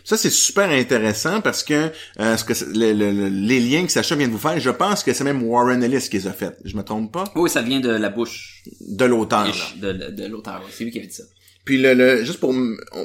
[0.03, 3.91] Ça, c'est super intéressant parce que, euh, ce que le- le- le- les liens que
[3.91, 6.33] Sacha vient de vous faire, je pense que c'est même Warren Ellis qui les a
[6.33, 6.55] fait.
[6.65, 7.25] Je me trompe pas?
[7.35, 10.61] Oui, ça vient de la bouche De l'auteur, de, de, de l'auteur.
[10.71, 11.23] C'est lui qui avait dit ça.
[11.63, 12.53] Puis le, le- juste pour,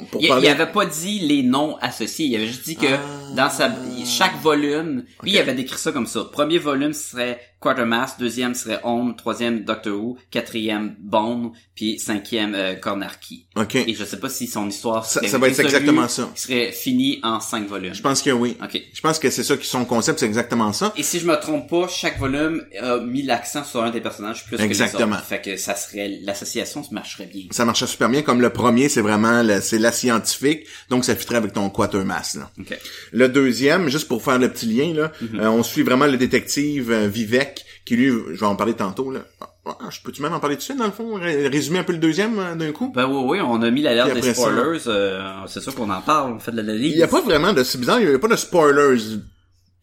[0.09, 0.47] pour Il, il parler...
[0.47, 2.25] avait pas dit les noms associés.
[2.25, 2.99] Il avait juste dit que Ah.
[3.35, 3.71] dans sa
[4.05, 6.27] chaque volume, puis il avait décrit ça comme ça.
[6.31, 12.75] Premier volume serait Quatermass, deuxième serait Home, troisième Doctor Who, quatrième Bone, puis cinquième euh,
[12.75, 13.45] Cornarchy.
[13.55, 13.75] OK.
[13.75, 16.29] Et je sais pas si son histoire Ça- serait ça va être exactement ça.
[16.35, 17.95] serait fini en cinq volumes.
[17.95, 18.55] Je pense que oui.
[18.63, 18.79] Ok.
[18.93, 20.93] Je pense que c'est ça qui son concept, c'est exactement ça.
[20.97, 24.45] Et si je me trompe pas, chaque volume a mis l'accent sur un des personnages
[24.45, 25.05] plus Exactement.
[25.07, 25.25] que les autres.
[25.25, 27.45] Fait que ça serait l'association se marcherait bien.
[27.51, 28.21] Ça marchait super bien.
[28.21, 32.35] Comme le premier, c'est vraiment c'est la scientifique, donc ça fitterait avec ton Quatermass.
[32.35, 32.51] Là.
[32.59, 32.77] Ok.
[33.11, 35.39] Le deuxième, juste pour faire le petit lien, là, Mhm.
[35.39, 37.56] euh, on suit vraiment le détective euh, Vivek,
[37.87, 39.11] qui lui, je vais en parler tantôt.
[39.11, 39.21] Là.
[39.65, 41.15] Ah, je peux-tu même en parler tout de suite, dans le fond?
[41.15, 42.91] Ré- résumer un peu le deuxième euh, d'un coup?
[42.95, 44.79] Ben oui, oui, on a mis l'alerte des ça- spoilers.
[44.87, 46.93] euh, c'est sûr qu'on en parle, on fait de l'analyse.
[46.93, 47.63] Il y a pas vraiment de...
[47.63, 48.97] C'est bizarre, il y a pas de spoilers.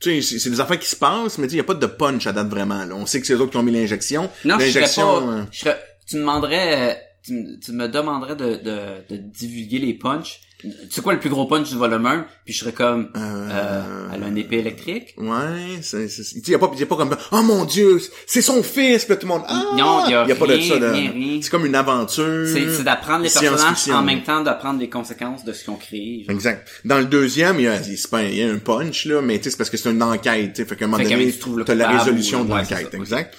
[0.00, 2.26] Tu sais, c'est- des affaires qui se passent, mais il y a pas de punch
[2.26, 2.84] à date vraiment.
[2.84, 2.94] là.
[2.94, 4.30] On sait que c'est eux autres qui ont mis l'injection.
[4.44, 5.32] Non, je serais L'injection, pas.
[5.32, 9.78] euh, je serais- tu demanderais, euh, tu, me- tu me demanderais de, de, de divulguer
[9.78, 10.40] les punchs.
[10.64, 12.26] Tu sais quoi le plus gros punch du volume 1?
[12.44, 15.14] Puis je serais comme, Euh, euh, elle a une épée électrique.
[15.18, 18.40] Ouais, c'est, c'est, il y a pas, y a pas comme, oh mon dieu, c'est
[18.42, 19.62] son fils, puis tout le monde, ah!
[19.76, 21.38] Non, il y a pas de rien, ça, rien, rien.
[21.42, 22.46] C'est comme une aventure.
[22.46, 26.24] C'est, c'est d'apprendre les personnages en même temps d'apprendre les conséquences de ce créé.
[26.26, 26.34] genre.
[26.34, 26.68] Exact.
[26.84, 29.06] Dans le deuxième, il y a, il c'est pas un- il y a un punch,
[29.06, 31.02] là, mais tu sais, c'est parce que c'est une enquête, tu fait qu'à un moment
[31.02, 31.32] donné,
[31.64, 33.36] t'as la résolution ou- de l'enquête, c'est ça, exact.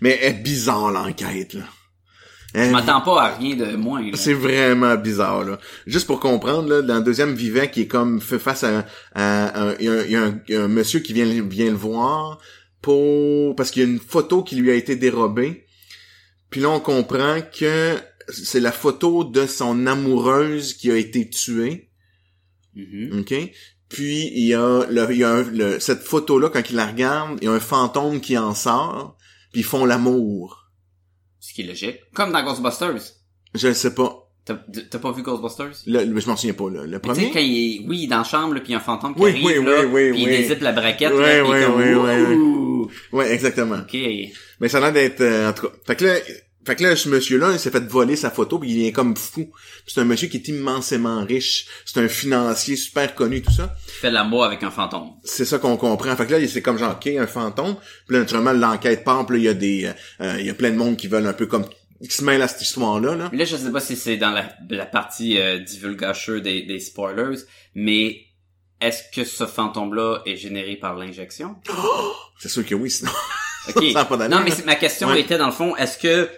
[0.00, 1.64] Mais elle est bizarre, l'enquête, là.
[2.54, 4.02] Elle- Je m'attends pas à rien de moins.
[4.14, 5.58] C'est vraiment bizarre, là.
[5.86, 9.74] Juste pour comprendre, là, dans le deuxième Vivek, qui est comme fait face à, à-
[9.80, 11.76] y a, un- il y a un, y a un monsieur qui vient, vient le
[11.76, 12.38] voir
[12.80, 15.66] pour parce qu'il y a une photo qui lui a été dérobée.
[16.50, 17.96] Puis là, on comprend que
[18.28, 21.90] c'est la photo de son amoureuse qui a été tuée.
[22.74, 23.20] Mhm.
[23.20, 23.34] OK?
[23.90, 26.86] Puis il y a, le, il y a un- le- cette photo-là, quand il la
[26.86, 29.16] regarde, il y a un fantôme qui en sort,
[29.52, 30.57] puis ils font l'amour.
[31.40, 32.00] Ce qui est logique.
[32.14, 33.14] Comme dans Ghostbusters.
[33.54, 34.24] Je sais pas.
[34.44, 35.72] T'as, pas vu Ghostbusters?
[35.86, 36.82] Le, je m'en souviens pas, là.
[36.84, 37.30] Le Mais Tu sais, premier?
[37.32, 38.82] quand il est, oui, il est dans la chambre, là, puis il y a un
[38.82, 40.36] fantôme qui Oui, arrive, oui, là, oui, oui, puis il oui.
[40.38, 42.34] dézippe la braquette, Ouais, là, puis est comme, ouais.
[42.34, 42.90] Ouh!
[43.12, 43.76] Ouais, exactement.
[43.80, 43.98] Ok.
[44.60, 45.72] Mais ça a l'air d'être, euh, en tout cas.
[45.86, 46.14] Fait que là,
[46.66, 49.16] fait que là, ce monsieur-là, il s'est fait voler sa photo, puis il est comme
[49.16, 49.50] fou.
[49.86, 51.66] C'est un monsieur qui est immensément riche.
[51.86, 53.74] C'est un financier super connu, tout ça.
[53.86, 55.10] Qui fait l'amour avec un fantôme.
[55.24, 56.14] C'est ça qu'on comprend.
[56.16, 57.76] Fait que là, c'est comme genre, OK, un fantôme.
[58.06, 59.92] Puis là, naturellement, l'enquête part, puis là, il y a des, euh,
[60.24, 61.64] euh, il y a plein de monde qui veulent un peu comme,
[62.02, 63.30] qui se mêlent à cette histoire-là, là.
[63.32, 67.38] Là, je sais pas si c'est dans la, la partie euh, des, des spoilers,
[67.74, 68.26] mais
[68.80, 71.56] est-ce que ce fantôme-là est généré par l'injection?
[72.38, 73.10] C'est sûr que oui, sinon.
[73.74, 73.84] Ok.
[73.92, 75.20] Ça a pas d'allure, non, mais ma question Ouais.
[75.20, 76.28] était dans le fond, est-ce que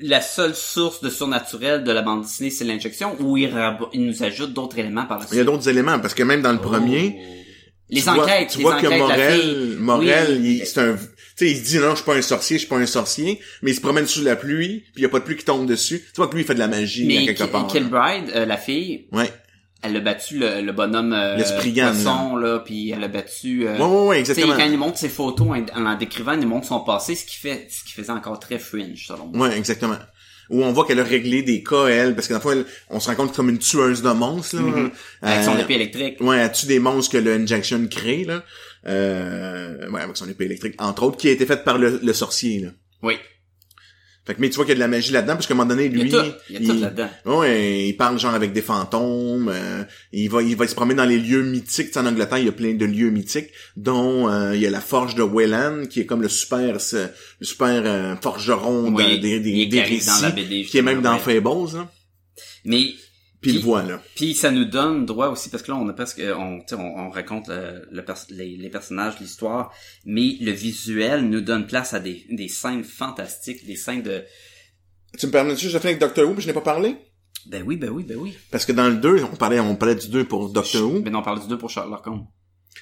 [0.00, 3.50] la seule source de surnaturel de la bande dessinée, c'est l'injection, ou il,
[3.92, 5.34] il nous ajoute d'autres éléments par la suite?
[5.34, 6.66] Il y a d'autres éléments, parce que même dans le Oh.
[6.68, 7.16] premier,
[7.90, 9.76] Les tu vois- enquêtes, tu les vois que enquêtes, Morel, fille.
[9.78, 10.62] Morel, Oui.
[10.64, 11.00] c'est un, tu
[11.36, 13.40] sais, il se dit non, je suis pas un sorcier, je suis pas un sorcier,
[13.62, 15.44] mais il se promène sous la pluie, puis il y a pas de pluie qui
[15.44, 15.98] tombe dessus.
[16.00, 17.62] Tu vois que lui il fait de la magie Mais quelque Ki- part.
[17.66, 17.68] là.
[17.72, 19.30] Kilbride, euh, la fille, Ouais.
[19.82, 21.36] Elle a battu le, le bonhomme euh,
[21.92, 23.66] poisson, là, puis elle a battu...
[23.66, 24.54] euh, Ouais, ouais, ouais, exactement.
[24.56, 27.66] quand il montre ses photos en, en décrivant, il montre son passé, ce qui fait,
[27.70, 29.48] ce qui faisait encore très fringe, selon moi.
[29.48, 29.96] Ouais, exactement.
[30.50, 32.64] Où on voit qu'elle a réglé des cas, elle, parce que dans le fond, elle-
[32.90, 34.62] on se rend compte comme une tueuse de monstres, là.
[34.62, 34.90] Mhm.
[35.22, 36.16] Avec son Euh, épée électrique.
[36.20, 38.42] Ouais, elle tue des monstres que le Injection crée, là.
[39.04, 42.12] Euh, ouais, avec son épée électrique, entre autres, qui a été faite par le, le
[42.12, 42.68] sorcier, là.
[43.02, 43.14] Oui.
[44.26, 45.56] Fait que, mais tu vois qu'il y a de la magie là-dedans, parce qu'à un
[45.56, 46.14] moment donné, Il y lui...
[46.14, 47.08] a tout, il y a tout là-dedans.
[47.38, 49.48] Ouais, il parle genre avec des fantômes.
[49.48, 51.86] euh, il va, il va se promener dans les lieux mythiques.
[51.86, 54.66] Tu sais, en Angleterre, il y a plein de lieux mythiques, dont euh, il y
[54.66, 57.08] a la forge de Wayland, qui est comme le super, le
[57.44, 61.00] super euh, forgeron Oui, de- des, des, des dans récits, la BD, qui est même
[61.00, 61.48] dans Fables.
[61.76, 61.88] Hein.
[62.66, 62.90] Mais
[63.40, 64.02] Puis le voit là.
[64.16, 66.74] Puis ça nous donne droit aussi parce que là on a presque on tu sais,
[66.74, 69.72] on, on raconte le, le pers- les, les personnages, l'histoire,
[70.04, 74.24] mais le visuel nous donne place à des, des scènes fantastiques, des scènes de
[75.18, 76.96] Tu me permets juste de finir avec Doctor Who, puis je n'ai pas parlé?
[77.46, 78.36] ben oui, ben oui, ben oui.
[78.50, 81.00] Parce que dans le 2, on parlait, on parlait du 2 pour Doctor Who.
[81.00, 82.26] Ben non, on parle du 2 pour Sherlock Holmes.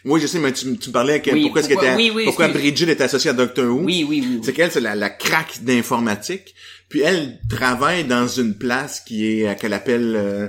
[0.04, 1.96] Oui, je sais, mais tu, tu me parlais que Oui, pourquoi, est-ce que pourquoi- t'es-
[1.96, 2.48] oui, oui, pourquoi.
[2.48, 3.82] Bridget est associée à Doctor Who.
[3.84, 4.40] Oui, oui, oui.
[4.42, 6.54] C'est qu'elle, c'est la, la craque d'informatique.
[6.88, 10.48] Puis elle travaille dans une place qui est, euh, qu'elle appelle, euh,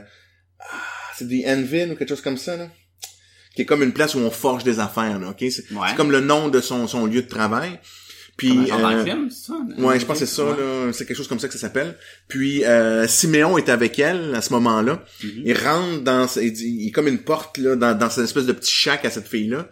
[0.60, 0.66] ah,
[1.18, 2.68] c'est des Anvil ou quelque chose comme ça, là.
[3.56, 5.44] Qui est comme une place où on forge des affaires, là, ok?
[5.52, 5.94] C'est Ouais.
[5.98, 7.80] comme le nom de son, son lieu de travail.
[8.38, 9.54] Puis, euh, film, ça?
[9.80, 10.94] Ouais, je pense que c'est ça, là.
[10.94, 11.98] C'est quelque chose comme ça que ça s'appelle.
[12.30, 15.04] Puis, euh, Siméon est avec elle à ce moment-là.
[15.22, 15.30] Mhm.
[15.44, 18.54] Il rentre dans, il, il est comme une porte, là, dans, dans cette espèce de
[18.54, 19.68] petit shack à cette fille-là.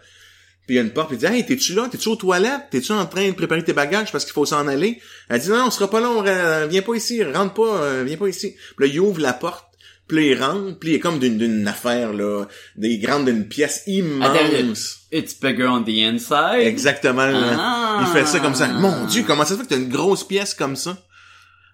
[0.68, 1.88] Puis il y a une porte, puis il dit, hey, t'es-tu là?
[1.90, 2.68] T'es-tu aux toilettes?
[2.70, 5.00] T'es-tu en train de préparer tes bagages parce qu'il faut s'en aller?
[5.30, 8.18] Elle dit, non, on sera pas là, on viens pas ici, rentre pas, euh, viens
[8.18, 8.54] pas ici.
[8.76, 9.64] Puis là, il ouvre la porte,
[10.08, 12.44] puis il rentre, puis il est comme d'une, d'une affaire, là,
[12.76, 14.98] des grandes, d'une pièce immense.
[15.10, 16.66] It's bigger on the inside?
[16.66, 17.24] Exactement.
[17.24, 17.56] là.
[17.58, 17.98] Ah.
[18.02, 18.68] Il fait ça comme ça.
[18.68, 20.98] Mon Dieu, comment ça se fait que t'as une grosse pièce comme ça?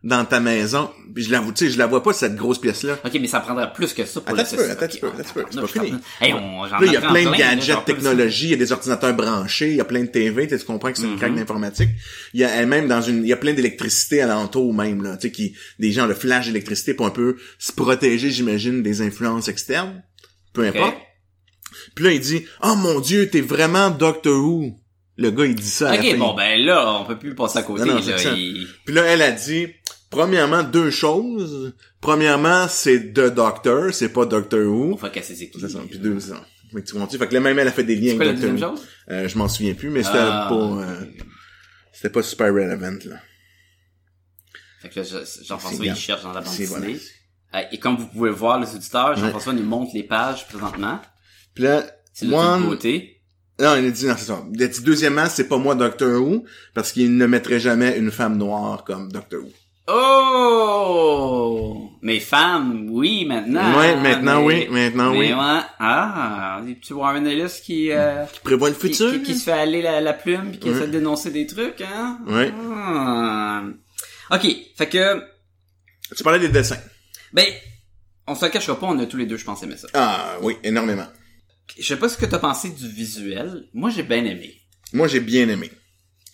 [0.04, 0.90] Dans ta maison?
[1.14, 2.98] Puis je la, tu sais, je la vois pas cette grosse pièce-là.
[3.04, 5.32] Ok, mais ça prendrait plus que ça pour Attends le peu, attends peu, attends un
[5.32, 5.94] peu, c'est on- pas fini.
[6.20, 8.56] Hey, on, j'en Là, il y a plein de là, gadgets, technologie, il y a
[8.58, 11.18] des ordinateurs branchés, il y a plein de TV, tu comprends que c'est une Mhm.
[11.18, 11.88] craque d'informatique.
[12.34, 15.22] Il y a même dans une, il y a plein d'électricité alentour même, là, tu
[15.28, 19.48] sais, qui, des gens, le flash d'électricité pour un peu se protéger, j'imagine, des influences
[19.48, 20.02] externes.
[20.52, 20.94] Peu importe.
[21.94, 24.78] Puis là, il dit, oh mon dieu, t'es vraiment Doctor Who.
[25.16, 26.16] Le gars, il dit ça à la Ok, fin.
[26.18, 27.84] bon, ben là, on peut plus passer à côté.
[27.84, 28.00] Non, là,
[28.36, 29.68] il- Puis là, elle a dit,
[30.10, 31.74] premièrement, deux choses.
[32.00, 34.96] Premièrement, c'est The Doctor, c'est pas Doctor Who.
[34.96, 35.80] va casser ses C'est ça.
[35.88, 36.18] Puis deux.
[36.20, 37.18] Fait que tu comprends-tu?
[37.18, 38.72] Fait que là, même elle a fait des liens C'est quoi la avec deuxième Doctor
[38.74, 38.76] Who.
[38.78, 38.88] chose?
[39.10, 41.04] Euh, je m'en souviens plus, mais c'était Ah, pas, euh,
[41.92, 43.16] c'était pas super relevant, là.
[44.82, 46.86] Fait que là, je- Jean-François, C'est il cherche dans la bande C'est voilà.
[46.86, 47.10] dessinée.
[47.54, 51.00] Euh, Et comme vous pouvez voir, les auditeurs, Jean-François nous montre les pages présentement.
[51.54, 53.20] Puis là, C'est one, beauté.
[53.60, 54.44] non, il a dit, non, c'est ça.
[54.52, 58.10] Il a dit, deuxièmement, c'est pas moi Doctor Who, parce qu'il ne mettrait jamais une
[58.10, 59.52] femme noire comme Doctor Who.
[60.66, 61.90] Oh!
[62.02, 63.78] Mais femmes, oui, maintenant.
[63.78, 65.32] ouais, maintenant, mais- oui, maintenant, mais oui.
[65.32, 65.60] ouais.
[65.78, 69.10] Ah, des petits Warren Ellis qui, euh, Qui prévoit le qui, futur.
[69.12, 70.76] qui- qui se fait aller la, la plume puis qui Ouais.
[70.76, 72.18] essaie de dénoncer des trucs, hein?
[72.26, 72.52] Ouais.
[72.76, 73.62] Ah.
[74.32, 75.22] Ok, fait que,
[76.14, 76.78] Tu parlais des dessins.
[77.32, 77.46] ben,
[78.26, 79.88] on se le cachera pas, on a tous les deux, je pense, aimé ça.
[79.94, 81.06] Ah, oui, énormément.
[81.78, 83.64] Je sais pas ce que t'as pensé du visuel.
[83.72, 84.54] Moi, j'ai bien aimé.
[84.92, 85.70] Moi, j'ai bien aimé.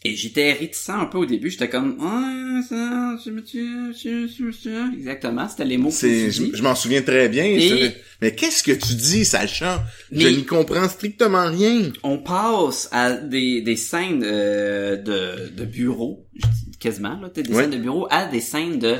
[0.03, 4.95] Et j'étais réticent un peu au début, j'étais comme, ah, ça, je je- je- je-
[4.97, 6.53] exactement, c'était les mots que tu je, dis.
[6.55, 7.45] je m'en souviens très bien.
[7.45, 7.93] Et-.
[8.23, 9.85] Mais qu'est-ce que tu dis, Sacha?
[10.11, 11.91] Je Mais- n'y comprends strictement rien.
[12.03, 17.43] On passe à des, des scènes euh, de, de bureau, je dis quasiment, là, des
[17.51, 17.63] Ouais.
[17.63, 18.97] scènes de bureau, à des scènes de,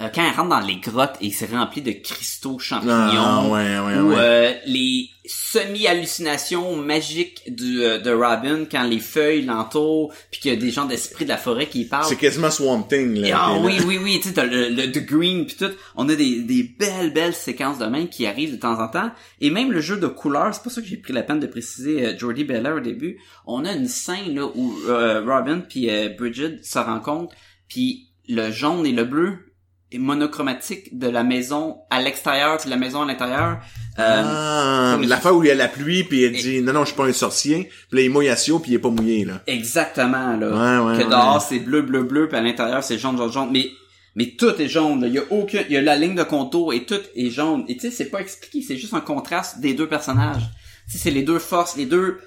[0.00, 3.78] euh, quand elle rentre dans les grottes et c'est rempli de cristaux champignons, Ah, ouais,
[3.78, 4.16] ouais, ou ouais.
[4.18, 10.56] euh, les semi-hallucinations magiques du, euh, de Robin quand les feuilles l'entourent, puis qu'il y
[10.56, 12.06] a des gens d'esprit de la forêt qui y parlent.
[12.06, 13.28] C'est quasiment Swamp Thing, là.
[13.28, 15.70] Et ah oui, oui, oui, tu sais, t'as le, le The Green pis tout.
[15.96, 19.10] On a des, des belles, belles séquences de même qui arrivent de temps en temps.
[19.40, 21.46] Et même le jeu de couleurs, c'est pour ça que j'ai pris la peine de
[21.46, 23.18] préciser euh, Jordi Belair au début.
[23.46, 27.34] On a une scène là où euh, Robin puis euh, Bridget se rencontrent,
[27.68, 29.49] puis le jaune et le bleu
[29.92, 33.58] est monochromatique de la maison à l'extérieur puis la maison à l'intérieur.
[33.98, 36.80] Euh, Ah, la fois où il y a la pluie, puis il dit, non, non,
[36.82, 37.70] je suis pas un sorcier.
[37.90, 39.42] Puis là, il mouille à Sio, puis il est pas mouillé, là.
[39.46, 40.48] Exactement, là.
[40.82, 41.10] Ouais, ouais, que ouais.
[41.10, 43.48] dehors, c'est bleu, bleu, bleu, puis à l'intérieur, c'est jaune, jaune, jaune.
[43.52, 43.66] Mais,
[44.14, 45.06] mais tout est jaune, là.
[45.08, 47.64] Il y a aucun, il y a la ligne de contour et tout est jaune.
[47.68, 50.48] Et tu sais, c'est pas expliqué, c'est juste un contraste des deux personnages.
[50.88, 52.18] Tu sais, c'est les deux forces, les deux,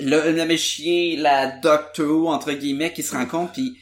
[0.00, 3.76] le, le magicien, la Doctor Who, entre guillemets, qui se rencontrent, puis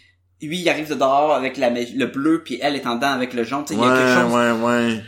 [0.46, 3.34] lui, il arrive de dehors avec la, le bleu, puis elle est en dedans avec
[3.34, 3.64] le jaune.
[3.64, 5.02] Tu sais, il y a quelque chose ouais, ouais.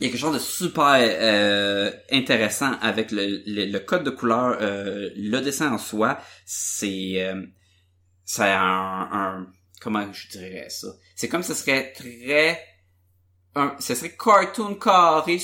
[0.00, 4.10] il y a quelque chose de super euh, intéressant avec le, le, le code de
[4.10, 7.42] couleur, euh, le dessin en soi, c'est euh,
[8.24, 9.46] c'est un, un
[9.80, 12.58] comment je dirais ça, c'est comme ce serait très
[13.54, 15.38] un, ce serait cartoon carré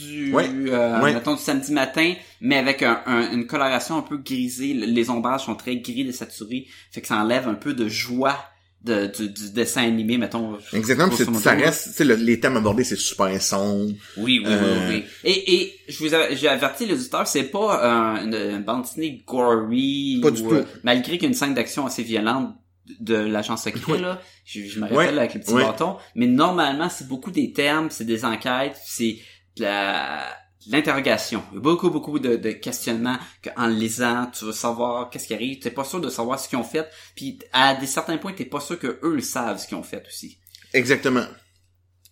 [0.00, 4.74] du euh, mettons du samedi matin, mais avec un, un- une coloration un peu grisée.
[4.74, 8.36] Les ombrages sont très gris désaturés, fait que ça enlève un peu de joie
[8.82, 10.56] de, du, du dessin animé, mettons.
[10.72, 13.92] Exactement, c'est- ça reste, tu sais, le- les thèmes abordés, c'est super sombre.
[14.16, 15.04] Oui, oui, Euh, oui, oui.
[15.24, 19.22] Et, et je vous j'ai averti les auditeurs, c'est pas euh, une, une bande dessinée
[19.26, 20.20] gory.
[20.22, 20.52] Pas ou, du tout.
[20.54, 22.54] euh, malgré qu'il y a une scène d'action assez violente
[23.00, 24.20] de l'agent secret, là.
[24.46, 25.18] Je, je me rappelle Ouais.
[25.18, 25.62] avec le petit Ouais.
[25.62, 25.96] bâton.
[26.14, 29.18] Mais normalement, c'est beaucoup des termes, c'est des enquêtes, c'est
[29.60, 30.24] la
[30.66, 31.42] l'interrogation.
[31.52, 35.34] Il y a beaucoup, beaucoup de, de questionnements qu'en lisant, tu veux savoir qu'est-ce qui
[35.34, 35.58] arrive.
[35.58, 36.88] T'es pas sûr de savoir ce qu'ils ont fait.
[37.16, 39.82] Puis à des certains points, t'es pas sûr que eux le savent ce qu'ils ont
[39.82, 40.38] fait aussi.
[40.72, 41.26] Exactement.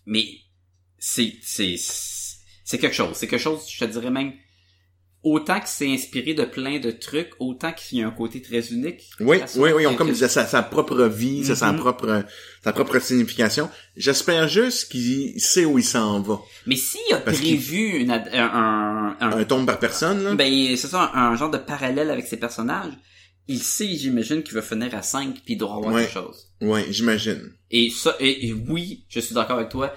[0.05, 0.25] Mais
[0.97, 3.15] c'est c'est c'est quelque chose.
[3.15, 4.33] C'est quelque chose, je te dirais même
[5.23, 8.67] autant que c'est inspiré de plein de trucs, autant qu'il y a un côté très
[8.71, 9.09] unique.
[9.19, 11.79] Oui, oui, oui, on comme disait, sa, sa propre vie, sa Mhm.
[11.79, 12.23] propre,
[12.63, 13.69] sa propre signification.
[13.97, 16.39] J'espère juste qu'il sait où il s'en va.
[16.65, 20.35] Mais s'il a Parce prévu une un, un, un- Un tombe par personne, là.
[20.35, 22.93] ben c'est ça un, un genre de parallèle avec ses personnages,
[23.47, 26.03] il sait, j'imagine, qu'il va finir à 5 puis il doit avoir Ouais.
[26.03, 26.47] quelque chose.
[26.61, 27.51] Ouais, j'imagine.
[27.71, 29.93] Et ça et, et oui, je suis d'accord avec toi.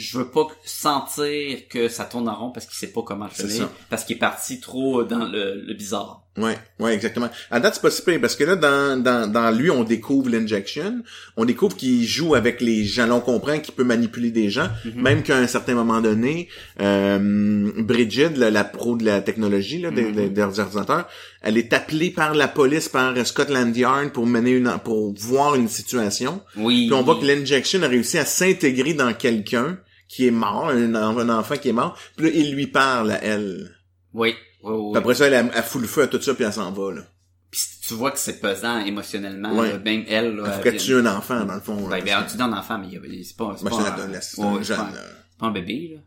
[0.00, 3.30] Je veux pas sentir que ça tourne en rond parce qu'il sait pas comment le
[3.48, 6.22] finir, parce qu'il est parti trop dans le, le bizarre.
[6.38, 7.28] Ouais, ouais, exactement.
[7.50, 10.30] À date, c'est pas si pire, parce que là, dans, dans, dans lui, on découvre
[10.30, 11.02] l'injection.
[11.36, 13.06] On découvre qu'il joue avec les gens.
[13.06, 14.68] Là, on comprend qu'il peut manipuler des gens.
[14.84, 15.02] Mhm.
[15.02, 16.48] Même qu'à un certain moment donné,
[16.80, 20.12] euh, Bridget, la, la pro de la technologie, là, des, Mhm.
[20.14, 21.08] des- des ordinateurs,
[21.42, 25.68] elle est appelée par la police, par Scotland Yard pour mener une, pour voir une
[25.68, 26.40] situation.
[26.56, 26.86] Oui.
[26.86, 29.78] Puis on voit que l'injection a réussi à s'intégrer dans quelqu'un
[30.12, 31.96] qui est mort, un, un enfant qui est mort.
[32.16, 33.76] Puis là, il lui parle à elle.
[34.12, 34.34] Oui.
[34.64, 34.90] Oui, oui.
[34.92, 36.72] Puis après ça, elle, elle, elle fout le feu à tout ça, puis elle s'en
[36.72, 37.02] va, là.
[37.48, 39.52] Puis tu vois que c'est pesant émotionnellement.
[39.56, 39.70] Ouais.
[39.72, 39.78] là.
[39.78, 41.76] Même elle, là, Elle tue un enfant, dans le fond.
[41.88, 43.76] Ouais, ben, tu dis un enfant, mais il y a- c'est pas, c'est Ben, pas,
[43.82, 44.76] un adolescent, ouais, jeune.
[44.78, 45.00] pas, là.
[45.38, 46.00] pas un bébé, là.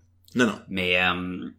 [0.46, 0.60] Non, non.
[0.68, 1.50] Mais, euh,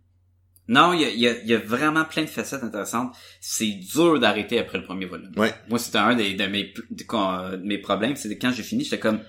[0.68, 3.14] non, il y a, y, a, y a vraiment plein de facettes intéressantes.
[3.40, 5.32] C'est dur d'arrêter après le premier volume.
[5.36, 5.54] Ouais.
[5.70, 8.84] Moi, c'était un des, de mes, de, de mes problèmes, c'est que quand j'ai fini,
[8.84, 9.20] j'étais comme,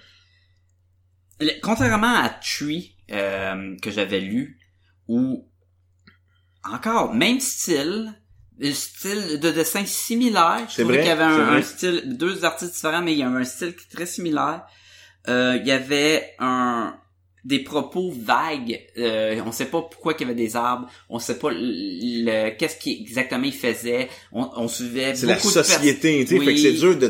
[1.62, 4.60] contrairement à Tree, euh, que j'avais lu,
[5.08, 5.48] où,
[6.64, 8.14] encore, même style,
[8.58, 10.66] le style de dessin similaire.
[10.70, 13.44] Je trouvais qu'il y avait un, style, deux artistes différents, mais il y avait un
[13.44, 14.64] style très similaire.
[15.28, 16.96] Euh, il y avait un,
[17.44, 18.80] des propos vagues.
[18.98, 20.88] Euh, on sait pas pourquoi qu'il y avait des arbres.
[21.10, 24.08] On sait pas le, le- qu'est-ce qui exactement il faisait.
[24.32, 26.46] On, on suivait C'est la beaucoup de société, tu sais, Oui.
[26.46, 27.10] fait que c'est dur de On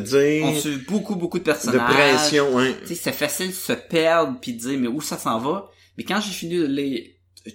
[0.51, 1.93] dire suit beaucoup beaucoup de de personnages.
[1.93, 2.73] pression, hein.
[2.81, 5.69] Tu sais, c'est facile de se perdre puis de dire mais où ça s'en va?
[5.97, 7.03] Mais quand j'ai fini de lire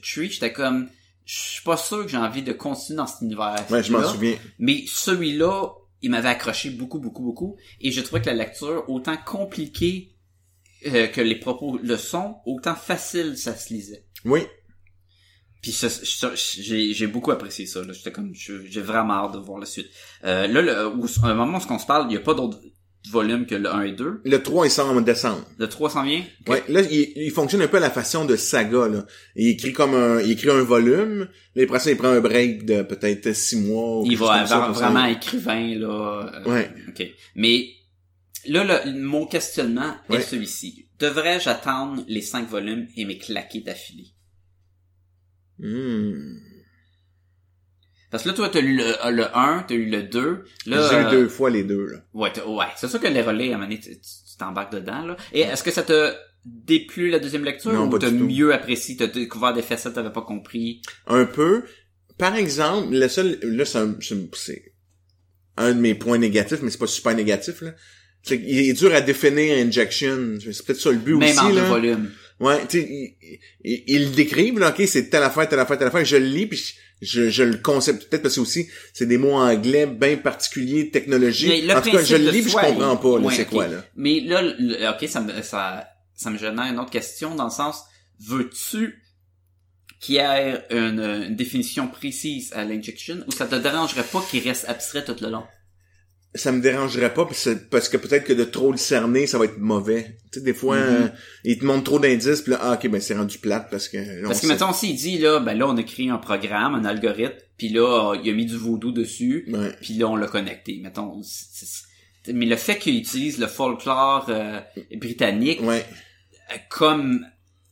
[0.02, 0.88] Tree, j'étais comme
[1.24, 3.64] je suis pas sûr que j'ai envie de continuer dans cet univers.
[3.70, 4.36] Ouais, je m'en souviens.
[4.58, 7.56] Mais celui-là, il m'avait accroché beaucoup, beaucoup, beaucoup.
[7.80, 10.16] Et je trouvais que la lecture, autant compliquée
[10.86, 14.06] euh, que les propos le sont, autant facile ça se lisait.
[14.24, 14.40] Oui.
[15.62, 17.82] Puis j'ai beaucoup apprécié ça.
[17.82, 17.92] là.
[17.92, 19.88] J'étais comme, j'ai vraiment hâte de voir la suite.
[20.24, 22.34] Euh, là, le, où, à un moment où on se parle, il n'y a pas
[22.34, 22.58] d'autres
[23.08, 24.20] volumes que le 1 et 2.
[24.24, 25.44] Le 3, il sort en décembre.
[25.58, 26.22] Le 3 s'en vient?
[26.42, 26.48] Ok.
[26.50, 29.06] Ouais, là, il, il fonctionne un peu à la façon de saga, là.
[29.36, 32.66] Il écrit comme un, il écrit un volume, là, après ça, il prend un break
[32.66, 34.00] de peut-être six mois.
[34.00, 35.10] ou Il va avoir vraiment ça.
[35.10, 36.30] écrivain, là.
[36.46, 36.70] euh, Ouais.
[36.88, 37.06] OK.
[37.36, 37.68] Mais
[38.46, 40.20] là, le, mon questionnement est Ouais.
[40.20, 40.86] celui-ci.
[40.98, 44.08] Devrais-je attendre les cinq volumes et me claquer d'affilée?
[45.58, 46.38] Hmm.
[48.10, 50.44] Parce que là, toi, t'as lu le, le 1, t'as lu le 2.
[50.66, 51.98] Là, J'ai eu euh, deux fois les deux, là.
[52.12, 52.64] Ouais, ouais.
[52.76, 53.90] C'est sûr que les relais, à un moment donné, tu
[54.38, 55.16] t'embarques dedans, là.
[55.32, 58.16] Et est-ce que ça t'a déplu la deuxième lecture Non, ou t'as tout.
[58.16, 60.82] mieux apprécié, t'as découvert des facettes que t'avais pas compris?
[61.06, 61.62] Un peu.
[62.18, 64.72] Par exemple, le seul, là, c'est un, c'est- c'est
[65.56, 67.74] un de mes points négatifs, mais c'est pas super négatif, là.
[68.24, 70.36] Qu'il est dur à définir Injection.
[70.40, 71.64] C'est peut-être ça le but Même aussi, en deux là.
[71.68, 72.10] volumes.
[72.40, 72.88] Ouais, tu sais,
[73.22, 76.16] ils il, il le décrivent, là, ok, c'est telle affaire, telle affaire, telle affaire, je
[76.16, 79.86] le lis, puis je, je le concepte, peut-être parce que aussi, c'est des mots anglais
[79.86, 81.60] bien particuliers, technologie.
[81.62, 83.48] le En tout cas, je le lis, puis je comprends pas, là, ouais, c'est ok.
[83.50, 83.84] quoi, là.
[83.94, 87.50] Mais là, le- ok, ça me, ça, ça me génère une autre question dans le
[87.50, 87.82] sens,
[88.20, 89.02] veux-tu
[90.00, 90.98] qu'il y ait une,
[91.28, 95.28] une définition précise à l'injection ou ça te dérangerait pas qu'il reste abstrait tout le
[95.28, 95.44] long?
[96.34, 99.36] Ça me dérangerait pas, parce que, parce que peut-être que de trop le cerner, ça
[99.36, 100.16] va être mauvais.
[100.30, 100.82] Tu sais, des fois, Mhm.
[100.86, 101.08] euh,
[101.42, 103.96] il te montre trop d'indices, puis là, ah, ok, ben c'est rendu plate, parce que...
[103.96, 106.84] là, Parce que mettons, s'il dit, là, ben là, on a créé un programme, un
[106.84, 109.72] algorithme, puis là, il a mis du vaudou dessus, Ouais.
[109.80, 110.78] puis là, on l'a connecté.
[110.80, 111.20] Mettons,
[112.32, 114.60] mais le fait qu'il utilise le folklore euh,
[114.96, 115.84] britannique Ouais.
[116.68, 117.26] comme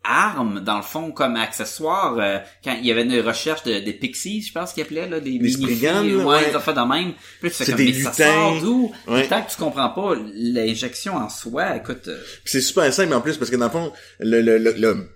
[0.09, 3.92] arme dans le fond comme accessoire euh, quand il y avait une recherche de, des
[3.92, 6.48] pixies je pense qu'ils appelaient là des Des mini-filles, Sprigan, là, ouais, ouais.
[6.50, 8.24] des affaires de même puis C'est comme, des mais ça lutins.
[8.32, 8.92] sort d'où?
[9.06, 9.26] Ouais.
[9.28, 13.36] tant que tu comprends pas l'injection en soi écoute euh, c'est super simple en plus
[13.36, 15.09] parce que dans le fond, le, le, le, le-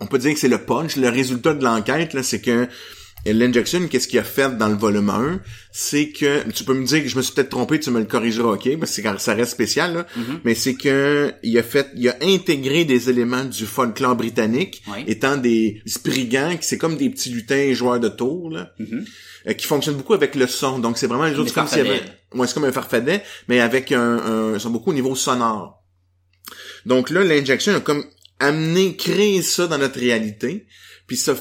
[0.00, 0.96] on peut dire que c'est le punch.
[0.96, 2.66] Le résultat de l'enquête, là, c'est que
[3.26, 7.02] l'injection, qu'est-ce qu'il a fait dans le volume 1, c'est que tu peux me dire
[7.02, 9.34] que je me suis peut-être trompé, tu me le corrigeras, ok, parce que c'est- ça
[9.34, 10.06] reste spécial, là.
[10.18, 10.38] Mm-hmm.
[10.44, 15.04] mais c'est que il a fait, il a intégré des éléments du folklore britannique, Oui.
[15.06, 18.72] étant des spriggans, qui c'est comme des petits lutins joueurs de tour, là.
[18.80, 19.04] Mhm.
[19.48, 20.78] euh, qui fonctionnent beaucoup avec le son.
[20.78, 22.00] Donc c'est vraiment les autres, comme s'il y avait,
[22.34, 25.82] ouais, c'est comme un farfadet, mais avec un, un, ils sont beaucoup au niveau sonore.
[26.86, 28.04] Donc là, l'injection a comme
[28.40, 30.66] amené, créé ça dans notre réalité.
[31.06, 31.32] Puis ce,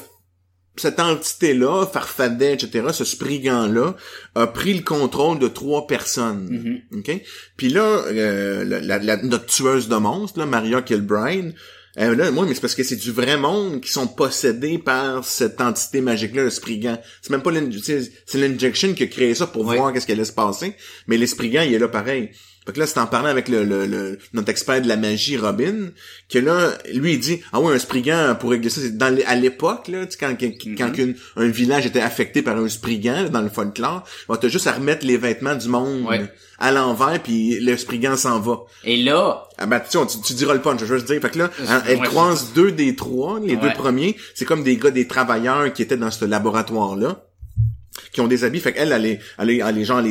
[0.78, 3.96] cette entité-là, Farfadet, etc., ce spriggan-là,
[4.36, 6.82] a pris le contrôle de trois personnes.
[6.92, 7.00] Mhm.
[7.00, 7.22] OK?
[7.58, 11.54] Puis là, euh, la, la- la- notre tueuse de monstres, là, Maria Kilbride,
[12.00, 15.26] euh, là, moi, mais c'est parce que c'est du vrai monde qui sont possédés par
[15.26, 16.98] cette entité magique-là, le Spriggan.
[17.22, 19.76] C'est même pas l'injection qui a créé ça pour Ouais.
[19.76, 20.74] voir qu'est-ce qui allait se passer.
[21.08, 22.32] Mais le Spriggan, il est là pareil.
[22.66, 25.36] Fait que là, c'est en parlant avec le, le, le- notre expert de la magie,
[25.36, 25.90] Robin,
[26.30, 29.24] que là, lui, il dit, ah ouais, un Spriggan pour régler ça, c'est dans les-
[29.24, 32.70] à l'époque, là, tu sais, quand, quand, quand qu'une- un village était affecté par un
[32.70, 36.32] Spriggan, dans le folklore, on t'a juste à remettre les vêtements du monde Ouais.
[36.60, 38.60] à l'envers, puis le Spriggan s'en va.
[38.84, 41.20] et là Ah ben, tu, tu, tu diras le punch, je veux juste dire.
[41.20, 43.62] Fait que là, Je- elle, elle ouais, croise deux des trois, les Ouais.
[43.62, 44.16] deux premiers.
[44.36, 47.24] C'est comme des gars, des travailleurs qui étaient dans ce laboratoire-là,
[48.14, 48.60] qui ont des habits.
[48.60, 49.60] Fait qu'elle, elle, elle, les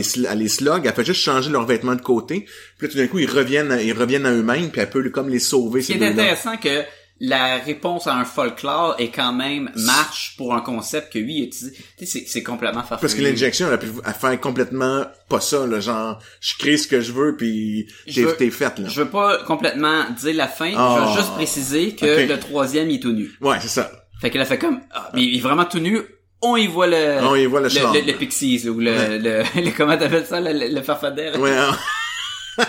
[0.03, 2.47] sl- elle les slog, elle fait juste changer leurs vêtements de côté.
[2.79, 5.09] Puis là, tout d'un coup, ils reviennent, à- ils reviennent à eux-mêmes, puis elle peut
[5.11, 6.23] comme les sauver, ce ces qui est deux-là.
[6.23, 6.83] intéressant que
[7.23, 11.45] la réponse à un folklore est quand même marche pour un concept que lui il
[11.49, 13.89] utilise tu sais c'est c'est complètement farfelu Parce que l'injection, elle a pu
[14.19, 18.35] faire complètement pas ça, là, genre, je crée ce que je veux, puis t'es veux-
[18.37, 18.89] t'es faite, là.
[18.89, 20.97] je veux pas complètement dire la fin Ah.
[21.05, 23.91] je veux juste préciser que le troisième il est tout nu Ouais, c'est ça.
[24.23, 26.01] fait qu'elle a fait comme ah, mais il est vraiment tout nu
[26.43, 27.93] on y voit le On y voit le le, schlong.
[27.95, 29.19] le, le pixies ou le, Ouais.
[29.63, 31.37] le, comment t'appelles ça le, farfadet?
[31.37, 31.51] Ouais.
[31.57, 31.77] hein.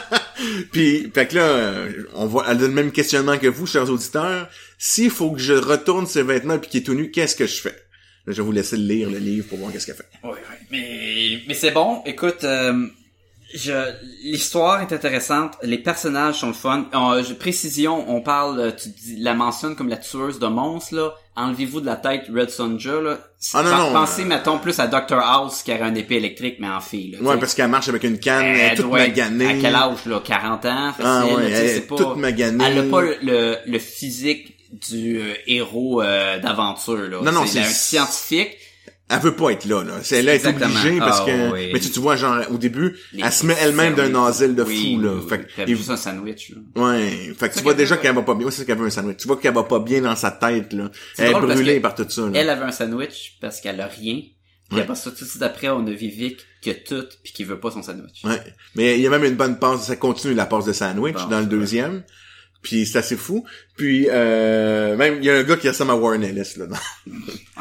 [0.72, 1.74] Puis, fait que là,
[2.14, 4.48] on voit, elle a le même questionnement que vous, chers auditeurs.
[4.78, 7.62] S'il faut que je retourne ces vêtements puis qu'il est tout nu, qu'est-ce que je
[7.62, 7.76] fais?
[8.26, 10.08] Là, je vais vous laisser lire le livre pour voir qu'est-ce qu'elle fait.
[10.24, 10.56] Oui, oui.
[10.72, 12.02] Mais, mais c'est bon.
[12.06, 12.88] Écoute, euh,
[13.54, 13.74] je,
[14.24, 15.54] l'histoire est intéressante.
[15.64, 16.88] Les personnages sont le fun.
[16.94, 21.14] Euh, je- précision, on parle, tu dis, la mentionne comme la tueuse de monstres, là.
[21.36, 23.18] Enlevez-vous de la tête Red Sonja, là.
[23.54, 25.18] Ah, non, non, Pensez, euh, mettons, plus à Dr.
[25.18, 27.20] House qui aurait un épée électrique, mais en fille, là.
[27.22, 28.60] Ouais, parce qu'elle marche avec une canne, sais.
[28.62, 29.46] elle est toute doit être- maganée.
[29.48, 30.22] À quel âge, là?
[30.24, 31.96] 40 ans, facile, Ah ouais, là, elle est pas...
[31.96, 32.64] toute maganée.
[32.68, 37.20] Elle a pas le, le, le physique du euh, héros euh, d'aventure, là.
[37.24, 38.58] Non, non, c'est un scientifique.
[39.12, 39.94] Elle veut pas être là, là.
[40.04, 41.70] C'est, elle est obligée parce Ah, que, oui.
[41.74, 44.64] mais tu, tu vois, genre, au début, Les elle se met elle-même d'un asile de
[44.64, 45.14] Oui, fou, là.
[45.16, 46.84] oui, Fait que, un sandwich, là.
[46.84, 47.34] ouais.
[47.38, 48.48] Fait que tu vois déjà qu'elle va pas bien.
[48.48, 49.18] Oui, c'est qu'elle veut un sandwich.
[49.18, 50.90] Tu vois qu'elle va pas bien dans sa tête, là.
[51.18, 52.32] Elle est brûlée par tout ça, là.
[52.34, 54.22] Elle avait un sandwich parce qu'elle a rien.
[54.70, 57.44] Puis après ça, tout de suite après, on a Vivek qui a tout puis qui
[57.44, 58.24] veut pas son sandwich.
[58.24, 58.42] Ouais.
[58.76, 61.26] Mais il y a même une bonne passe, ça continue la passe de sandwich Bon,
[61.26, 62.04] dans le vrai.
[62.62, 63.44] Puis c'est assez fou.
[63.76, 66.68] Puis euh, même il y a un gars qui ressemble à Warren Ellis là.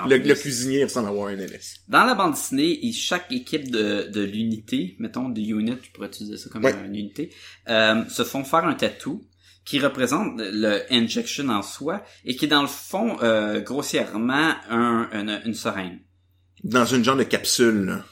[0.07, 1.77] Le, le cuisinier ressemble à Warren Ellis.
[1.89, 6.09] Dans la bande dessinée, il- chaque équipe de, de l'unité, mettons de unit, je pourrais
[6.09, 6.75] utiliser ça comme Ouais.
[6.87, 7.31] une unité,
[7.69, 9.27] euh, se font faire un tatou
[9.65, 15.09] qui représente le injection en soi et qui est dans le fond euh, grossièrement un,
[15.13, 16.01] une, une seringue.
[16.65, 17.85] Dans une genre de capsule.
[17.87, 18.05] Là.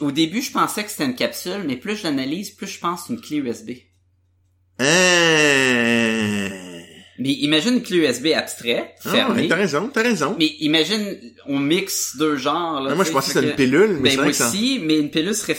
[0.00, 3.00] Au début, je pensais que c'était une capsule, mais plus je l'analyse, plus je pense
[3.02, 3.70] que c'est une clé USB.
[4.78, 4.84] Hein?
[7.24, 9.42] Mais imagine une clé USB abstrait, Ah, fermée.
[9.42, 10.36] ouais, t'as raison, t'as raison.
[10.38, 11.16] Mais imagine,
[11.46, 12.82] on mixe deux genres.
[12.82, 14.98] Là, Mais moi je pensais que c'était une pilule, mais Ben c'est moi aussi, mais
[14.98, 15.56] une pilule serait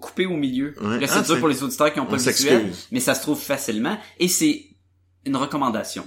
[0.00, 0.74] coupée au milieu.
[0.80, 1.00] Ouais.
[1.00, 3.22] Là, c'est Ah, dur pour les auditeurs qui ont pas le visuel, mais ça se
[3.22, 3.98] trouve facilement.
[4.20, 4.62] Et c'est
[5.24, 6.06] une recommandation,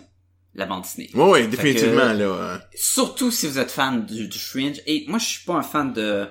[0.54, 1.10] la bande dessinée.
[1.16, 2.62] Ouais, Fait définitivement que- là.
[2.76, 4.80] Surtout si vous êtes fan du, du Fringe.
[4.86, 6.28] Et moi, je suis pas un fan de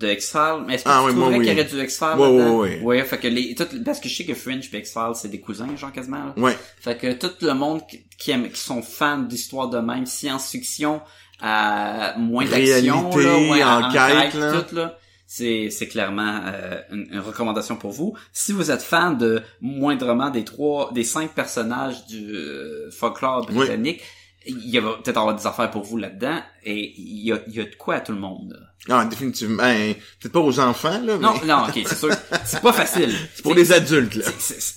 [0.00, 1.44] de X-Files, mais est-ce que Ah tu oui, trouverais oui.
[1.46, 2.56] qu'il y aurait du X-Files Ouais, là-dedans?
[2.58, 2.80] ouais, ouais.
[2.82, 5.40] Ouais, fait que les, tout, parce que je sais que Fringe et X-Files, c'est des
[5.40, 6.24] cousins, genre quasiment.
[6.24, 6.32] là.
[6.36, 6.56] Ouais.
[6.80, 7.82] Fait que tout le monde
[8.18, 11.00] qui, aime, qui sont fans d'histoires de même, science-fiction,
[11.42, 14.62] à moins d'action, là, ouais, enquête, là.
[14.62, 14.96] tout là.
[15.26, 18.16] C'est, c'est clairement euh, une, une recommandation pour vous.
[18.32, 23.54] Si vous êtes fan de moindrement des trois, des cinq personnages du euh, folklore Oui.
[23.58, 24.00] britannique,
[24.46, 26.40] il y va peut-être avoir des affaires pour vous là-dedans.
[26.64, 28.56] Et il y a, il y a de quoi à tout le monde.
[28.58, 28.66] là.
[28.88, 29.62] Ah, définitivement.
[29.62, 32.10] Hein, peut-être pas aux enfants là, mais Non, non, ok, c'est sûr.
[32.44, 33.14] C'est pas facile.
[33.34, 34.24] c'est pour les adultes là.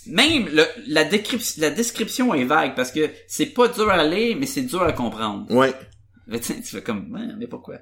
[0.07, 4.35] Même le, la, décryp- la description est vague parce que c'est pas dur à lire,
[4.39, 5.45] mais c'est dur à comprendre.
[5.49, 5.73] Ouais.
[6.27, 7.75] Mais tu fais comme, Ouais, mais pourquoi?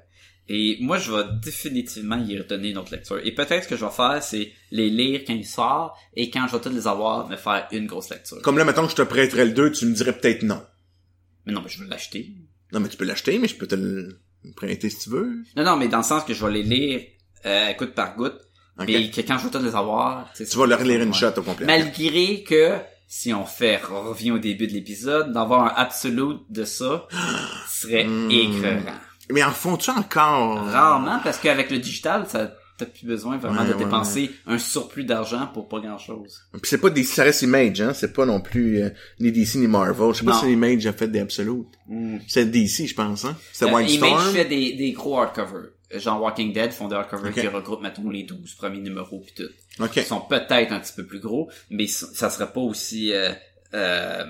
[0.48, 3.20] Et moi, je vais définitivement y redonner une autre lecture.
[3.24, 6.46] Et peut-être ce que je vais faire, c'est les lire quand ils sortent, et quand
[6.48, 8.42] je vais tous les avoir, me faire une grosse lecture.
[8.42, 10.60] Comme là, maintenant que je te prêterais le 2, tu me dirais peut-être non.
[11.46, 12.32] Mais non, mais je veux l'acheter.
[12.72, 14.20] Non, mais tu peux l'acheter, mais je peux te le
[14.56, 15.30] prêter si tu veux.
[15.56, 17.00] Non, non, mais dans le sens que je vais les lire
[17.46, 18.38] euh, goutte par goutte.
[18.78, 18.86] Ok.
[18.88, 20.32] Mais que quand je vais tous les avoir...
[20.34, 21.66] Tu vas leur lire une shot au complet.
[21.66, 26.64] Malgré que, si on fait, on revient au début de l'épisode, d'avoir un absolute de
[26.64, 27.06] ça
[27.68, 28.30] serait Hmm.
[28.30, 28.98] écœurant.
[29.30, 30.64] Mais en font-tu encore?
[30.66, 34.58] Rarement, parce qu'avec le digital, ça t'as plus besoin vraiment Ouais, de ouais, dépenser un
[34.58, 36.40] surplus d'argent pour pas grand chose.
[36.52, 37.92] Puis c'est pas des, ça reste Image, hein.
[37.94, 40.12] C'est pas non plus, euh, ni DC ni Marvel.
[40.14, 41.68] Je sais pas si Image a fait des Absolutes.
[42.28, 43.36] C'est DC, je pense, hein.
[43.52, 43.82] C'est Euh.
[43.82, 45.70] Image fait des, des gros hardcovers.
[45.94, 49.82] Genre Walking Dead font des hardcovers qui regroupent, mettons, les 12 premiers numéros pis tout.
[49.82, 49.96] Ok.
[49.96, 53.30] Ils sont peut-être un petit peu plus gros, mais ça serait pas aussi euh,
[53.74, 54.24] euh,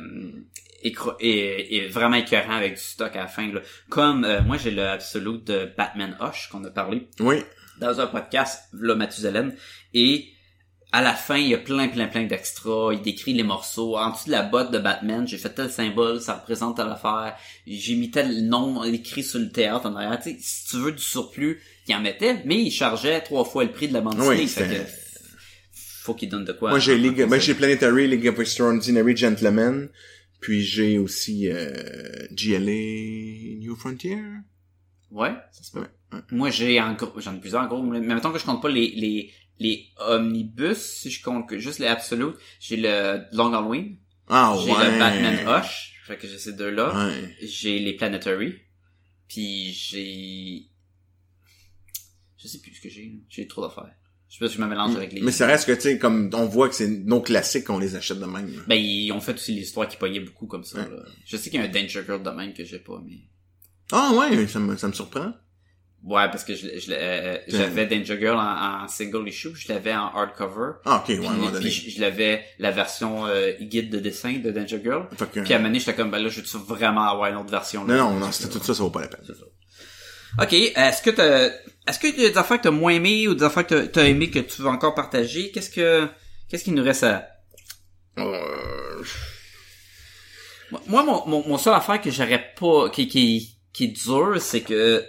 [0.82, 3.47] et, et vraiment écœurant avec du stock à la fin.
[3.53, 3.61] Là.
[3.88, 7.36] Comme euh, moi j'ai le Absolute de Batman Hush qu'on a parlé Oui.
[7.83, 9.53] Dans un podcast, là, Mathusalem,
[9.95, 10.33] et
[10.95, 12.93] à la fin, il y a plein, plein, plein d'extras.
[12.93, 13.97] Il décrit les morceaux.
[13.97, 17.35] En dessous de la botte de Batman, j'ai fait tel symbole, ça représente telle affaire.
[17.66, 20.20] J'ai mis tel nom écrit sur le théâtre en arrière.
[20.22, 23.89] Si tu veux du surplus, il en mettait, mais il chargeait trois fois le prix
[23.89, 24.83] de la bande Oui, dessinée.
[26.03, 26.70] Faut qu'il donne de quoi.
[26.70, 29.89] Moi, j'ai League, en ben, j'ai Planetary, League of Extraordinary Gentlemen.
[30.41, 31.72] Puis j'ai aussi, euh,
[32.33, 34.18] GLA New Frontier.
[35.13, 35.81] Ouais, ça se peut.
[35.81, 36.21] Ouais, ouais.
[36.31, 38.71] Moi, j'ai en gros, j'en ai plusieurs en gros, mais mettons que je compte pas
[38.71, 43.99] les, les, les omnibus, si je compte que juste les absolutes, j'ai le Long Halloween,
[44.29, 44.91] Ah, j'ai ouais.
[44.93, 47.11] le Batman Hush, fait que j'ai ces deux-là,
[47.43, 48.55] j'ai les Planetary,
[49.29, 50.67] puis j'ai,
[52.39, 53.95] je sais plus ce que j'ai, j'ai trop d'affaires.
[54.31, 55.21] Je sais pas si je me mélange avec les...
[55.21, 57.97] Mais ça reste que, tu sais, comme, on voit que c'est nos classiques qu'on les
[57.97, 58.51] achète de même.
[58.67, 61.03] Ben, ils ont fait aussi l'histoire qui pognait beaucoup comme ça, là.
[61.27, 63.19] Je sais qu'il y a un Danger Girl de même que j'ai pas, mais...
[63.93, 65.32] Ah, ouais, ça me, ça me surprend.
[66.05, 69.95] Ouais, parce que je, je, euh, j'avais Danger Girl en, en single issue, je l'avais
[69.95, 70.72] en hardcover.
[70.84, 71.18] Ah, ok, ouais,
[71.61, 75.07] Puis, puis je, je l'avais la version euh, guide de dessin de Danger Girl.
[75.16, 77.51] Fait que- Puis à donné, j'étais comme, ben là, je veux vraiment avoir une autre
[77.51, 77.84] version.
[77.86, 77.95] là?
[77.99, 79.20] non, non, non, c'était tout ça, ça vaut pas la peine.
[80.40, 81.51] Ok, est-ce que t'as,
[81.86, 83.86] est-ce que y a des affaires que t'as moins aimées ou des affaires que t'as-
[83.86, 85.53] t'as aimées que tu veux encore partager?
[85.53, 86.09] Qu'est-ce que,
[86.49, 87.28] qu'est-ce qu'il nous reste à...
[88.18, 89.05] Euh,
[90.88, 94.61] Moi, mon, mon, mon seule affaire que j'aurais pas, qui, qui, qui est dure, c'est
[94.62, 95.05] que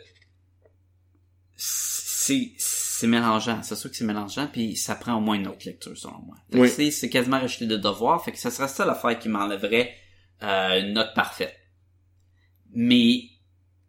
[1.56, 3.62] c'est, c'est mélangeant.
[3.64, 6.36] C'est sûr que c'est mélangeant, puis ça prend au moins une autre lecture, selon moi.
[6.54, 6.70] Oui.
[6.70, 9.94] c'est, c'est quasiment rejeté de devoir, fait que ça serait ça l'affaire qui m'enlèverait
[10.42, 11.54] euh, une note parfaite.
[12.74, 13.24] Mais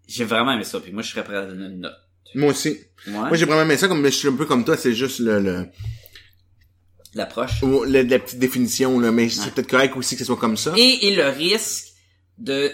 [0.06, 1.94] j'ai vraiment aimé ça, puis moi, je serais prêt à donner une note.
[2.34, 2.70] Moi aussi.
[3.06, 4.92] Ouais, Moi, j'ai vraiment aimé ça, comme, mais je suis un peu comme toi, c'est
[4.94, 5.68] juste le, le,
[7.14, 7.62] l'approche.
[7.62, 10.74] le- la petite définition, là, mais c'est peut-être correct aussi que ce soit comme ça.
[10.76, 11.92] Et, et le risque
[12.38, 12.72] de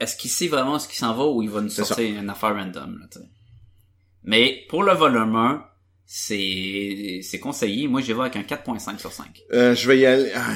[0.00, 2.54] est-ce qu'il sait vraiment ce qu'il s'en va ou il va nous sortir une affaire
[2.54, 3.20] random là.
[4.24, 5.64] Mais pour le volume 1,
[6.04, 7.88] c'est c'est conseillé.
[7.88, 9.42] Moi, j'y vais avec un 4.5 sur 5.
[9.52, 10.54] Euh, je vais y aller, ah,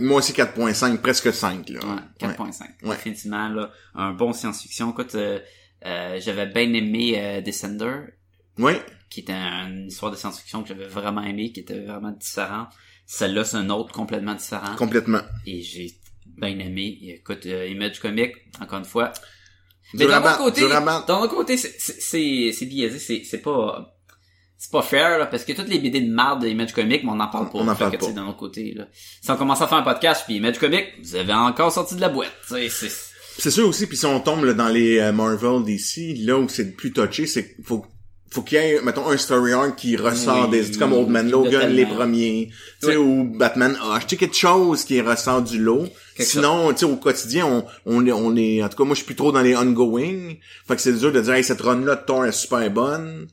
[0.00, 1.80] moi aussi 4.5, presque 5, là.
[1.80, 2.62] Ouais, 4.5.
[2.82, 2.96] Ouais.
[2.96, 4.90] Définitivement là, un bon science-fiction.
[4.92, 5.38] Écoute, euh,
[5.84, 8.00] euh, j'avais bien aimé euh, Descender,
[8.58, 8.72] Oui.
[9.10, 12.68] qui était une histoire de science-fiction que j'avais vraiment aimé, qui était vraiment différente.
[13.06, 14.76] Celle-là, c'est un autre complètement différent.
[14.76, 15.20] complètement.
[15.46, 15.92] et j'ai
[16.26, 16.98] bien aimé.
[17.02, 19.12] Et Écoute, euh, Image Comic, encore une fois.
[19.94, 23.94] Mais d'un autre côté, d'un côté, c'est, c'est, c'est, c'est biaisé, c'est, c'est pas,
[24.56, 27.10] c'est pas fair, là, parce que toutes les BD de marde de Image Comic, mais
[27.10, 27.58] on n'en parle pas.
[27.58, 28.12] On n'en Fait parle pas.
[28.12, 28.86] D'un autre côté, là.
[29.20, 32.00] Si on commence à faire un podcast, puis Image Comic, vous avez encore sorti de
[32.00, 32.32] la boîte.
[32.46, 36.48] C'est, sûr aussi, puis si on tombe là, dans les euh, Marvel d'ici, là où
[36.48, 37.84] c'est le plus touché, c'est faut
[38.32, 41.30] faut qu'il y ait, mettons, un story arc qui ressort Oui, des, comme Old Man
[41.30, 42.96] Logan, les premiers, tu sais, Oui.
[42.96, 45.86] ou Batman Hush, tu sais, quelque chose qui ressort du lot.
[46.16, 48.94] Quelque Sinon, tu sais, au quotidien, on, on est, on est, en tout cas, moi,
[48.94, 50.34] je suis plus trop dans les ongoing.
[50.66, 53.26] Fait que c'est dur de dire, hey, cette run-là de Thor est super bonne.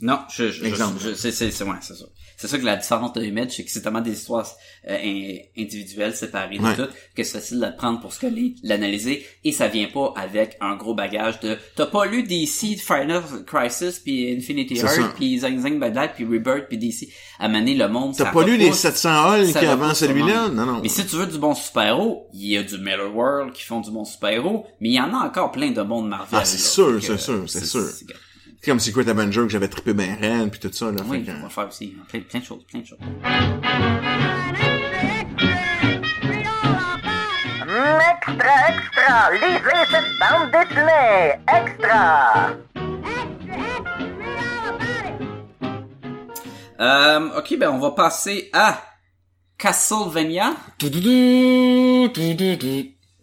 [0.00, 0.98] non, je, je, Exemple.
[1.02, 2.04] je, je- c'est, c'est, c'est, ouais, c'est ça.
[2.44, 4.46] C'est ça que la différence de Image, c'est que c'est tellement des histoires
[4.90, 6.76] euh, in- individuelles, séparées Ouais.
[6.76, 8.26] de tout, que c'est facile de le prendre pour ce que
[8.62, 13.22] l'analyser, et ça vient pas avec un gros bagage de t'as pas lu DC Final
[13.46, 14.74] Crisis puis Infinity.
[14.76, 18.30] Heart puis Zing Zing Bad Light puis Rebirth puis DC à mener le monde T'as
[18.30, 20.48] pas lu les 700 Hall ça qui va avant celui-là?
[20.50, 20.80] Non, non.
[20.82, 23.80] mais si tu veux du bon super-héros, il y a du Miller World qui font
[23.80, 26.38] du bon super-héros, mais il y en a encore plein de bons de Marvel.
[26.40, 27.88] Ah, c'est sûr, c'est sûr, c'est sûr.
[28.64, 31.02] C'est- C'est comme Secret Avenger que j'avais trippé ben raide puis tout ça, là.
[31.06, 32.98] Oui, fait on va faire aussi plein, plein de choses, plein de choses.
[37.66, 41.34] Extra, extra, lisez cette bande dessinée.
[41.48, 42.50] Extra.
[46.80, 48.80] Euh, ok, ben on va passer à
[49.58, 50.54] Castlevania.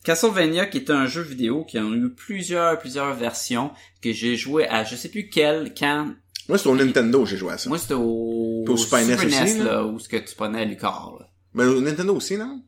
[0.04, 3.72] Castlevania qui est un jeu vidéo qui a eu plusieurs plusieurs versions
[4.02, 6.14] que j'ai joué à je sais plus quelle quand
[6.49, 7.70] Moi, c'est au Nintendo, j'ai joué à ça.
[7.70, 9.86] moi c'était au, au Super NES aussi, là?
[9.86, 11.28] où ce que tu prenais Lucar là.
[11.54, 12.64] Mais au Nintendo aussi, non?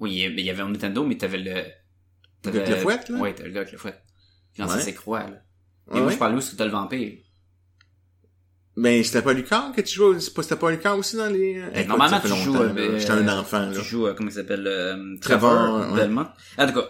[0.00, 1.50] Oui, il y avait- il y avait un Nintendo mais t'avais le
[2.44, 3.18] avec le fouette, là?
[3.18, 4.02] Ouais, t'as le fouette.
[4.58, 4.80] Ouais.
[4.80, 5.42] c'est croix, là.
[5.90, 6.12] Et Ouais, moi, ouais.
[6.14, 7.18] je parlais où t'as le vampire?
[8.78, 11.58] Ben, c'était pas Lucas que tu joues, c'est pas- c'était pas Lucas aussi dans les...
[11.58, 12.98] euh, écoute, Normalement, tu joues, euh.
[12.98, 13.72] J'étais un enfant, là.
[13.74, 16.00] Tu joues, euh, comment il s'appelle, euh, Trevor, Trevor ouais.
[16.00, 16.26] Belmont.
[16.58, 16.88] En tout cas.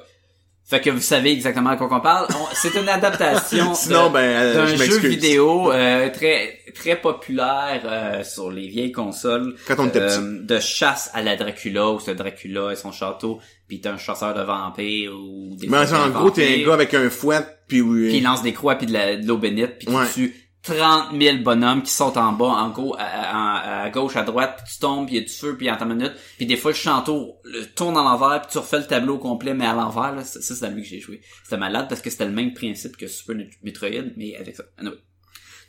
[0.70, 2.26] Fait que vous savez exactement à quoi qu'on parle.
[2.52, 3.72] C'est une adaptation
[4.12, 9.54] ben, euh, d'un je jeu vidéo euh, très très populaire euh, sur les vieilles consoles
[9.66, 10.18] Quand on était petit.
[10.18, 13.96] euh, de chasse à la Dracula où c'est Dracula et son château puis t'es un
[13.96, 17.80] chasseur de vampires ou des Mais en gros, t'es un gars avec un fouet, puis
[17.80, 18.08] oui.
[18.08, 20.04] Puis il lance des croix puis de l'eau bénite, puis Ouais.
[20.14, 24.74] tu 30 000 bonhommes qui sautent en bas, en gros, à, gauche, à droite, puis
[24.74, 26.72] tu tombes, puis il y a du feu, puis en ta minute, puis des fois
[26.72, 29.72] le chanteau le tourne à l'envers, puis tu refais le tableau au complet, mais à
[29.72, 31.20] l'envers, là, ça, c'est à lui que j'ai joué.
[31.44, 34.64] C'était malade parce que c'était le même principe que Super Metroid, mais avec ça.
[34.78, 34.96] Anyway.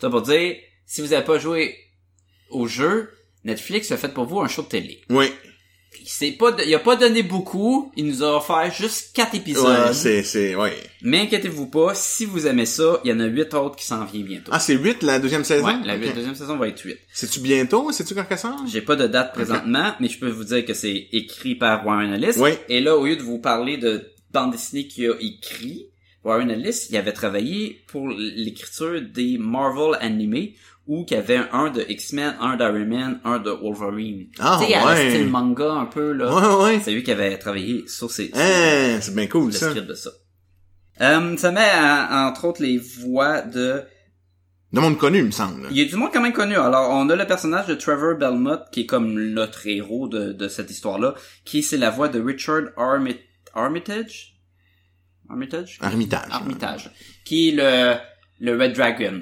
[0.01, 1.75] Ça pour dire, si vous avez pas joué
[2.49, 3.11] au jeu,
[3.43, 5.01] Netflix a fait pour vous un show de télé.
[5.09, 5.31] Oui.
[6.01, 9.65] Il s'est pas, il a pas donné beaucoup, il nous a offert juste quatre épisodes.
[9.65, 10.73] Ouais, c'est, c'est, ouais.
[11.01, 14.05] Mais inquiétez-vous pas, si vous aimez ça, il y en a huit autres qui s'en
[14.05, 14.51] viennent bientôt.
[14.53, 15.65] Ah, c'est 8 la deuxième saison?
[15.65, 16.97] ouais, la deuxième saison va être 8.
[17.11, 17.91] C'est-tu bientôt?
[17.91, 18.59] C'est-tu sort?
[18.67, 22.13] J'ai pas de date présentement, mais je peux vous dire que c'est écrit par Warren
[22.13, 22.37] Ellis.
[22.37, 22.51] Oui.
[22.69, 25.87] Et là, au lieu de vous parler de bande dessinée qu'il a écrit,
[26.23, 30.55] Warren Ellis, il avait travaillé pour l'écriture des Marvel animés,
[30.89, 34.27] où qu'il y avait un de X-Men, un d'Iron Man, un de Wolverine.
[34.39, 35.09] Ah, tu sais, ouais.
[35.11, 36.33] style manga un peu, là.
[36.33, 36.81] Ouais, ouais.
[36.83, 39.69] C'est lui qui avait travaillé sur ces, Hein, c'est bien cool, le ça.
[39.69, 40.09] script de ça.
[41.01, 43.83] Euh, ça met en- entre autres les voix de
[44.73, 45.67] De monde connu, il me semble.
[45.71, 46.55] Il y a du monde quand même connu.
[46.55, 50.47] Alors, on a le personnage de Trevor Belmont, qui est comme notre héros de, de
[50.47, 51.13] cette histoire-là,
[51.45, 53.17] qui c'est la voix de Richard Armit
[53.53, 54.35] Armitage?
[55.29, 55.77] Armitage?
[55.81, 56.27] Armitage.
[56.31, 56.91] Armitage.
[57.25, 57.95] Qui est le,
[58.39, 59.21] le Red Dragon.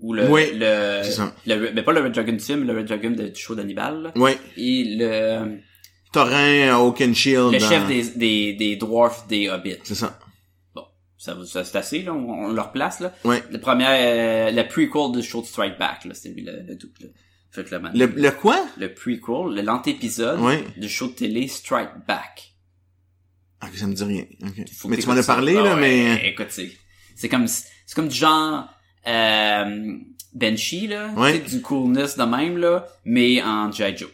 [0.00, 1.34] Ou le, Oui, le, c'est ça.
[1.46, 4.12] le, mais pas le Red Dragon du film, le Red Dragon de- du show d'Hannibal.
[4.16, 4.38] Ouais.
[4.56, 5.58] Et le,
[6.12, 7.52] Torrent, Oakenshield.
[7.52, 9.78] le dans- chef des, des, des dwarfs des Hobbits.
[9.84, 10.18] C'est ça.
[11.16, 13.14] Ça, vous- ça c'est assez, là, on, on le replace, là.
[13.24, 13.42] Ouais.
[13.50, 17.12] La première, euh, la prequel de Show Strike Back, là, c'était lui le, le double.
[17.50, 18.62] Fait que le, Le, le quoi?
[18.76, 20.62] le prequel, le l'antépisode Ouais.
[20.76, 22.52] de show de télé Strike Back.
[23.60, 24.24] Ah, ça me dit rien.
[24.42, 24.68] Ok.
[24.76, 25.34] Faut que Mais tu m'en as ça.
[25.34, 26.28] parlé, Ah là, ouais, mais...
[26.28, 26.70] Écoute, c'est,
[27.16, 28.68] c'est comme, c'est comme du genre,
[29.06, 29.96] euh,
[30.32, 31.08] Benchy, là.
[31.16, 31.38] Ouais.
[31.40, 33.96] Du coolness de même, là, mais en G.I.
[33.96, 34.10] Joe.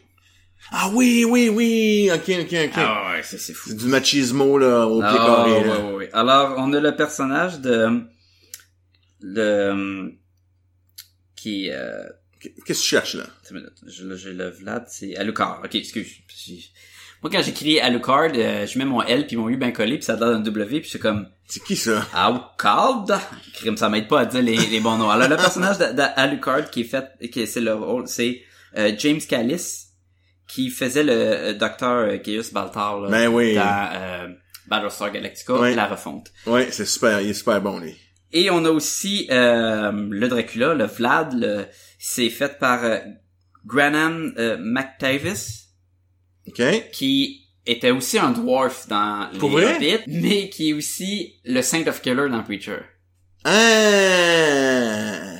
[0.72, 2.10] Ah oui, oui, oui.
[2.14, 2.72] Ok, ok, ok.
[2.76, 3.70] Ah ouais, c'est fou.
[3.70, 5.80] C'est du machismo, là, au pied Ah, carré, ouais, là.
[5.86, 6.10] ouais, ouais.
[6.12, 8.02] Alors, on a le personnage de,
[9.22, 10.12] de,
[11.34, 12.04] qui, euh,
[12.40, 13.26] Qu'est-ce que tu cherches, là,
[13.86, 15.60] J'ai le Vlad, c'est Alucard.
[15.64, 16.08] Ok, excuse.
[17.22, 20.04] Moi, quand j'écris Alucard, euh, je mets mon L puis mon U bien collé puis
[20.04, 22.06] ça donne un W puis c'est comme C'est qui, ça?
[22.14, 23.04] Alucard?
[23.54, 25.10] Crime, ça m'aide pas à dire les, les bons noms.
[25.10, 28.40] Alors, le personnage d'A- d'Alucard qui est fait, qui c'est le rôle, c'est
[28.78, 29.86] euh, James Callis
[30.48, 33.54] qui faisait le euh, docteur euh, Gaius Baltar là, Ben oui.
[33.54, 34.28] dans euh,
[34.68, 35.74] Battlestar Galactica, Ouais.
[35.74, 36.28] la refonte.
[36.46, 37.94] Ouais, c'est super, il est super bon, lui.
[38.32, 41.66] Et on a aussi euh, le Dracula, le Vlad, le,
[41.98, 42.80] c'est fait par
[43.66, 45.66] Granham McTavish,
[46.50, 46.90] Ok?
[46.92, 49.66] qui était aussi un dwarf dans Pour les?
[49.66, 52.78] Hobbits, mais qui est aussi le Saint of Killer dans Preacher.
[53.44, 55.36] Ah!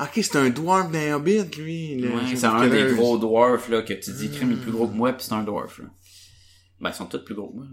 [0.00, 1.94] Ok, c'est un dwarf d'un hobbit, lui.
[2.00, 4.72] le- Ouais, c'est un des gros dwarfs là que tu dis crime il est plus
[4.72, 5.84] gros que moi puis c'est un dwarf là.
[6.80, 7.66] Ben ils sont tous plus gros que moi.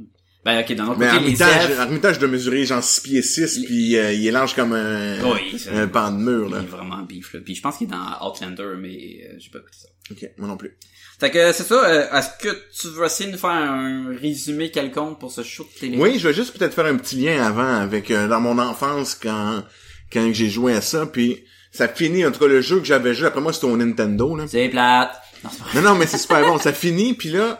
[0.44, 1.44] Ben ok d'un autre Mais côté
[1.78, 5.22] Armitage, doit mesurer genre 6 pieds 6, Les- puis euh, il est large comme un,
[5.24, 6.62] Oui, un pan de mur, il là.
[6.62, 7.40] est vraiment beef là.
[7.46, 8.90] Puis je pense qu'il est dans Outlander mais
[9.30, 9.88] euh, j'ai pas écouté ça.
[10.12, 10.76] Ok, moi non plus.
[11.20, 14.72] Fait que c'est ça, euh, est-ce que tu veux essayer de nous faire un résumé
[14.72, 15.98] quelconque pour ce show de télé?
[16.00, 19.14] Oui, je vais juste peut-être faire un petit lien avant avec euh, dans mon enfance
[19.14, 19.64] quand
[20.12, 23.14] quand j'ai joué à ça, puis ça finit en tout cas le jeu que j'avais
[23.14, 23.28] joué.
[23.28, 24.46] Après moi, c'était au Nintendo là.
[24.48, 25.12] C'est plate.
[25.44, 25.50] Non.
[25.76, 26.58] Non, non, mais c'est super bon.
[26.58, 27.60] Ça finit, puis là,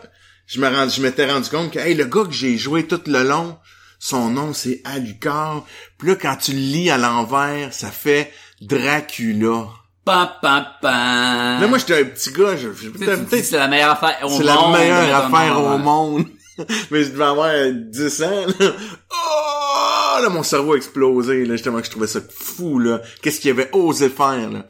[0.52, 3.00] je me rends, je m'étais rendu compte que hey, le gars que j'ai joué tout
[3.06, 3.56] le long,
[3.98, 5.64] son nom c'est Alucard.
[5.98, 9.66] Puis là, quand tu le lis à l'envers, ça fait Dracula.
[10.04, 11.60] Pam, pam, pam.
[11.60, 14.38] Là, moi, j'étais un petit gars, je, je- peut-être c'est la meilleure affaire au monde.
[14.38, 16.24] c'est la meilleure affaire au monde.
[16.90, 18.72] mais je devais avoir 10 ans, là.
[19.10, 20.22] Oh!
[20.22, 21.54] Là, mon cerveau a explosé, là.
[21.54, 23.00] Justement, que je trouvais ça fou, là.
[23.22, 24.66] Qu'est-ce qu'il avait osé faire, là?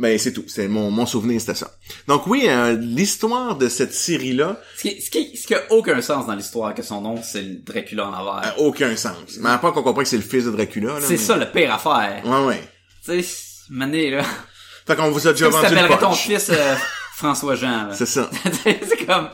[0.00, 0.44] Ben, c'est tout.
[0.48, 1.70] C'est mon, mon souvenir, c'était ça.
[2.08, 6.00] Donc oui, euh, l'histoire de cette série-là Ce qui, ce qui, ce qui a aucun
[6.00, 8.54] sens dans l'histoire que son nom c'est le Dracula en envers.
[8.58, 9.36] aucun sens.
[9.40, 11.00] Mais à part qu'on comprend que c'est le fils de Dracula, là.
[11.02, 12.22] c'est mais- ça le pire affaire.
[12.24, 12.62] Ouais, ouais.
[13.04, 14.24] Tu sais, mané là.
[14.86, 16.74] Fait qu'on vous a déjà vendu le ton fils euh,
[17.16, 17.94] François Jean là?
[17.94, 18.30] C'est ça.
[18.64, 19.28] c'est comme...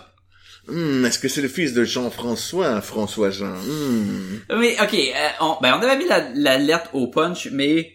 [0.69, 3.55] Hmm, est-ce que c'est le fils de Jean-François, François Jean?
[3.55, 4.41] Hmm.
[4.59, 7.93] Mais ok, euh, on, ben on avait mis la, la lettre au punch, mais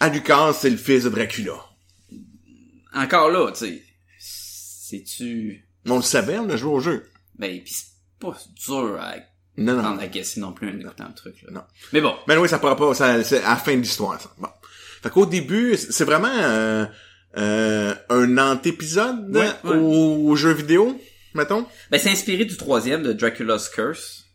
[0.00, 1.54] Alucard, c'est le fils de Dracula.
[2.94, 3.82] Encore là, tu sais,
[4.18, 5.64] c'est-tu...
[5.86, 7.08] On le savait, on a joué au jeu.
[7.38, 7.86] Ben, pis c'est
[8.18, 8.36] pas
[8.66, 9.14] dur à
[9.56, 9.82] Non, non.
[9.82, 11.36] prendre à guesser non plus en écoutant le truc.
[11.42, 11.52] Là.
[11.52, 11.62] Non.
[11.92, 14.30] Mais bon, Ben oui, ça pourra pas, ça, c'est à la fin de l'histoire, ça.
[14.38, 14.48] Bon.
[15.02, 16.84] Fait qu'au début, c'est vraiment euh,
[17.38, 19.76] euh, un antépisode Ouais, ouais.
[19.76, 21.00] au, jeu vidéo,
[21.34, 21.66] mettons?
[21.90, 24.26] ben c'est inspiré du troisième de Dracula's Curse,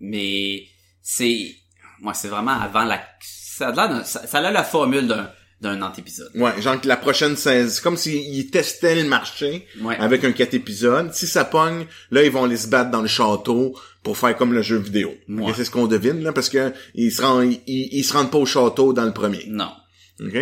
[0.00, 0.64] mais
[1.02, 1.54] c'est,
[2.00, 5.30] moi c'est vraiment avant la, ça a ça a la formule d'un
[5.64, 6.30] d'un antépisode.
[6.34, 9.96] Ouais, genre que la prochaine saison, c'est comme s'ils testaient le marché Ouais.
[9.98, 11.12] avec un quatre épisodes.
[11.12, 14.52] Si ça pogne, là, ils vont aller se battre dans le château pour faire comme
[14.52, 15.14] le jeu vidéo.
[15.28, 15.52] Ouais.
[15.56, 18.38] C'est ce qu'on devine, là, parce que ils se rendent, ils, ils se rendent pas
[18.38, 19.44] au château dans le premier.
[19.48, 19.70] Non.
[20.20, 20.36] OK?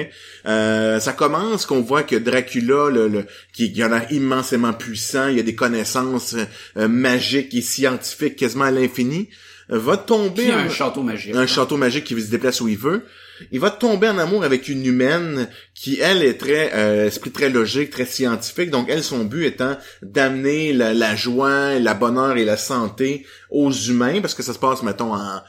[0.46, 5.28] Euh, ça commence qu'on voit que Dracula, le, le- qui, qui a l'air immensément puissant,
[5.28, 6.34] il a des connaissances
[6.76, 9.28] euh, magiques et scientifiques quasiment à l'infini,
[9.70, 11.34] va tomber en- un château magique.
[11.34, 13.06] un château magique qui se déplace où il veut.
[13.50, 17.48] Il va tomber en amour avec une humaine qui, elle, est très euh, esprit très
[17.50, 18.70] logique, très scientifique.
[18.70, 23.72] Donc, elle, son but étant d'amener la, la joie, la bonheur et la santé aux
[23.72, 25.40] humains, parce que ça se passe, mettons, en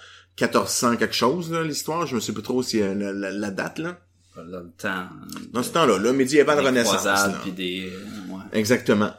[0.42, 2.08] 1400 quelque chose, l'histoire.
[2.08, 3.98] Je me sais plus trop si euh, la, la- la date, là.
[4.36, 5.06] Dans le temps.
[5.52, 6.96] Dans ce temps-là, là, médiéval des renaissance.
[6.96, 7.40] croisades, là.
[7.44, 7.92] puis des,
[8.30, 8.42] ouais.
[8.54, 9.12] Exactement.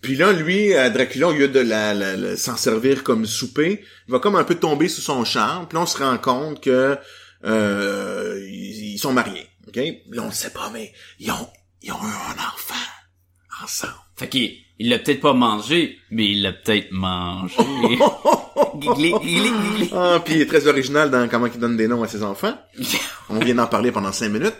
[0.00, 4.12] Puis là, lui, Dracula, au lieu de la, la- la- s'en servir comme souper, il
[4.12, 5.68] va comme un peu tomber sous son charme.
[5.68, 6.96] Puis là, on se rend compte que
[7.44, 9.48] euh, ils, ils sont mariés.
[9.68, 9.76] Ok?
[9.76, 11.48] Là, on le sait pas, mais ils ont,
[11.82, 12.74] ils ont eu un enfant
[13.62, 13.94] ensemble.
[14.16, 17.54] Fait qu'il il l'a peut-être pas mangé, mais il l'a peut-être mangé.
[18.80, 19.90] Gigli, gigli, gigli.
[19.94, 22.54] Ah, puis il est très original dans comment il donne des noms à ses enfants.
[23.28, 24.56] On vient d'en parler pendant cinq minutes.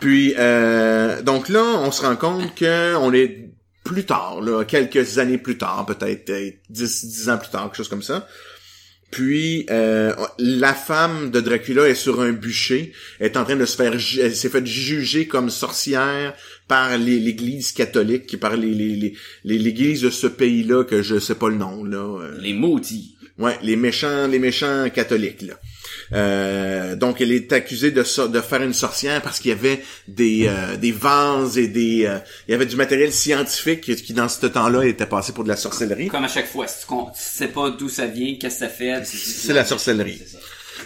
[0.00, 3.48] Puis euh, donc là, on se rend compte que on est
[3.84, 6.32] plus tard, là, quelques années plus tard, peut-être
[6.68, 8.26] 10, 10 ans plus tard, quelque chose comme ça.
[9.14, 12.90] Puis euh, la femme de Dracula est sur un bûcher,
[13.20, 16.34] est en train de se faire, elle s'est fait juger comme sorcière
[16.66, 21.36] par l'Église catholique, par les les- les- les- l'Église de ce pays-là que je sais
[21.36, 21.98] pas le nom là.
[22.22, 23.14] euh, Les maudits.
[23.38, 25.54] Ouais, les méchants, les méchants catholiques là.
[26.12, 29.82] Euh, donc elle est accusée de so- de faire une sorcière parce qu'il y avait
[30.08, 34.28] des euh, des vases et des euh, il y avait du matériel scientifique qui dans
[34.28, 36.08] ce temps-là était passé pour de la sorcellerie.
[36.08, 39.02] Comme à chaque fois, si tu, sais pas d'où ça vient, qu'est-ce que ça fait.
[39.04, 40.20] C'est la sorcellerie.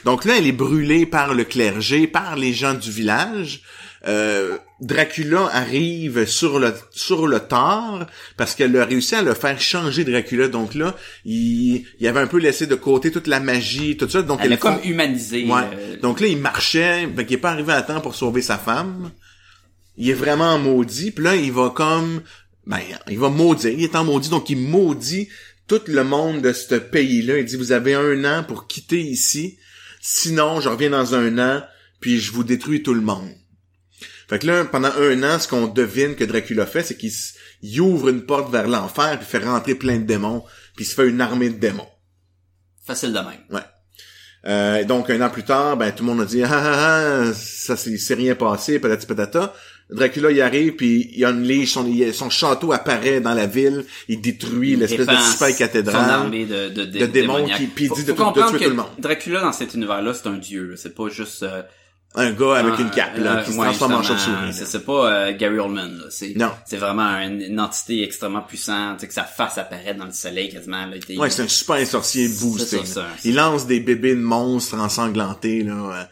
[0.05, 3.63] Donc là, elle est brûlée par le clergé, par les gens du village.
[4.09, 8.07] Euh, Dracula arrive sur le sur le tard
[8.37, 10.49] parce qu'elle a réussi à le faire changer Dracula.
[10.49, 14.23] Donc là, il, il avait un peu laissé de côté toute la magie, tout ça.
[14.23, 15.45] Donc Elle a font- comme humanisé.
[15.45, 15.61] Ouais.
[15.75, 18.57] euh, Donc là, il marchait, fait qu'il est pas arrivé à temps pour sauver sa
[18.57, 19.11] femme.
[19.99, 22.23] Il est vraiment maudit, puis là, il va comme
[22.67, 22.79] ben,
[23.11, 25.29] il va maudire, il est en maudit, donc il maudit
[25.67, 27.39] tout le monde de ce pays-là.
[27.39, 29.59] Il dit Vous avez un an pour quitter ici,
[30.01, 31.63] sinon je reviens dans un an,
[32.01, 33.31] puis je vous détruis tout le monde.
[34.29, 37.13] Fait que là, pendant un an, ce qu'on devine que Dracula fait, c'est qu'il
[37.63, 40.45] il ouvre une porte vers l'enfer, puis fait rentrer plein de démons,
[40.77, 41.89] puis il se fait une armée de démons.
[42.87, 43.41] Facile de même.
[43.51, 43.61] Ouais.
[44.47, 47.33] Euh, donc un an plus tard, ben tout le monde a dit ah, ah, ah
[47.35, 49.53] ça c'est rien passé, patati patata.
[49.91, 54.77] Dracula y arrive puis il unleash son son château apparaît dans la ville, il détruit
[54.77, 56.11] l'espèce de super Son cathédrale.
[56.11, 58.87] armée de, de, de démons qui- puis il dit de de tuer tout le monde.
[58.99, 60.65] Dracula, dans cet univers-là, c'est un dieu.
[60.71, 60.77] là.
[60.77, 61.43] C'est pas juste...
[61.43, 61.63] euh,
[62.15, 64.53] Un gars avec un- une cape là, euh, qui se transforme en chauve-souris.
[64.53, 65.99] C'est pas euh, Gary Oldman.
[65.99, 66.05] là.
[66.11, 66.51] C'est Non.
[66.67, 68.97] c'est vraiment une, une entité extrêmement puissante.
[68.97, 70.87] Tu sais, que sa face apparaît dans le soleil quasiment.
[70.87, 72.85] Là, Ouais, c'est un super sorcier C'est boosté.
[72.87, 73.07] ça.
[73.25, 76.09] Il lance des bébés de monstres ensanglantés là.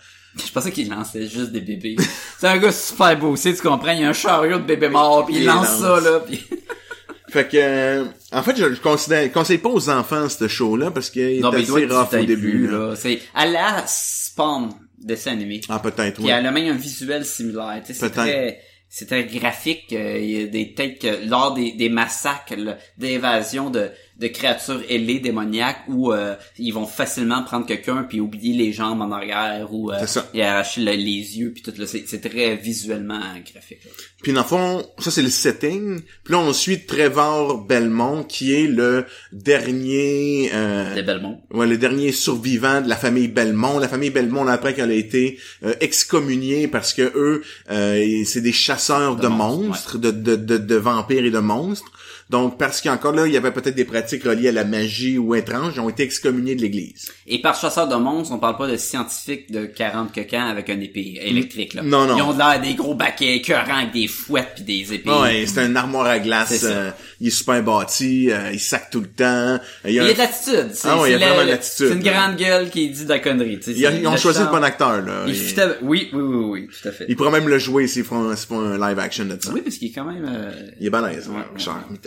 [0.46, 1.96] Je pensais qu'il lançait juste des bébés.
[2.38, 3.92] c'est un gars super beau, tu comprends?
[3.92, 5.80] Il y a un chariot de bébés morts, puis il, Il lance, lance.
[5.80, 6.44] ça, là, puis...
[7.28, 10.90] Fait que euh, en fait, je considère je conseille pas aux enfants ce show là
[10.92, 12.90] parce qu'il est Non, assez rough au début là.
[12.90, 12.96] là.
[12.96, 15.60] C'est à la Spawn dessin animé.
[15.68, 16.30] Ah peut-être Puis oui.
[16.30, 17.80] elle a même un visuel similaire.
[17.84, 19.92] Tu sais, c'est très, c'est très graphique.
[19.92, 22.54] euh, Il y a des têtes que lors des, des massacres,
[22.98, 28.54] d'évasion de, de créatures ailées démoniaques où euh, ils vont facilement prendre quelqu'un puis oublier
[28.56, 29.98] les jambes en arrière ou euh,
[30.32, 31.86] et arracher le- les yeux puis tout là.
[31.86, 33.20] C'est, c'est très visuellement
[33.52, 33.84] graphique.
[33.84, 33.90] là.
[34.22, 36.00] Puis dans le fond, ça c'est le setting.
[36.24, 39.04] Puis là on suit Trevor Belmont qui est le
[39.60, 41.40] dernier euh, Des Belmont.
[41.52, 43.78] ouais, le dernier survivant de la famille Belmont.
[43.78, 48.52] La famille Belmont après qu'elle a été euh, excommuniée parce que eux euh, c'est des
[48.52, 51.90] chasseurs de, De monstres, monstres, de, de, de, de vampires et de monstres.
[52.28, 55.34] Donc parce qu'encore là, il y avait peut-être des pratiques reliées à la magie ou
[55.36, 57.12] étranges, ils ont été excommuniés de l'église.
[57.28, 60.80] Et par chasseur de monstres, on parle pas de scientifiques de 40 coquins avec un
[60.80, 61.82] épée électrique, là.
[61.82, 62.16] Non, non.
[62.16, 65.08] Ils ont l'air des gros baquets écœurants avec des fouettes puis des épées.
[65.10, 69.00] Ouais, c'est un armoire à glace, euh, il est super bâti, euh, il sac tout
[69.02, 69.60] le temps.
[69.84, 70.70] Il y a Il y un- a de l'attitude.
[70.84, 73.08] Ah ouais, il y a c'est vraiment l'attitude, C'est une grande gueule qui dit de
[73.08, 73.58] la connerie.
[73.60, 73.78] tu sais.
[73.78, 75.24] Ils, ont choisi le bon acteur, là.
[75.28, 75.34] Il
[75.82, 77.06] Oui, oui, oui, oui, tout à fait.
[77.08, 79.52] il pourra même le jouer s'ils font, un live action de ça.
[79.52, 80.26] Oui, parce qu'il est quand même...
[80.28, 80.50] euh,
[80.80, 81.42] Il est balèze, Ouais, ouais.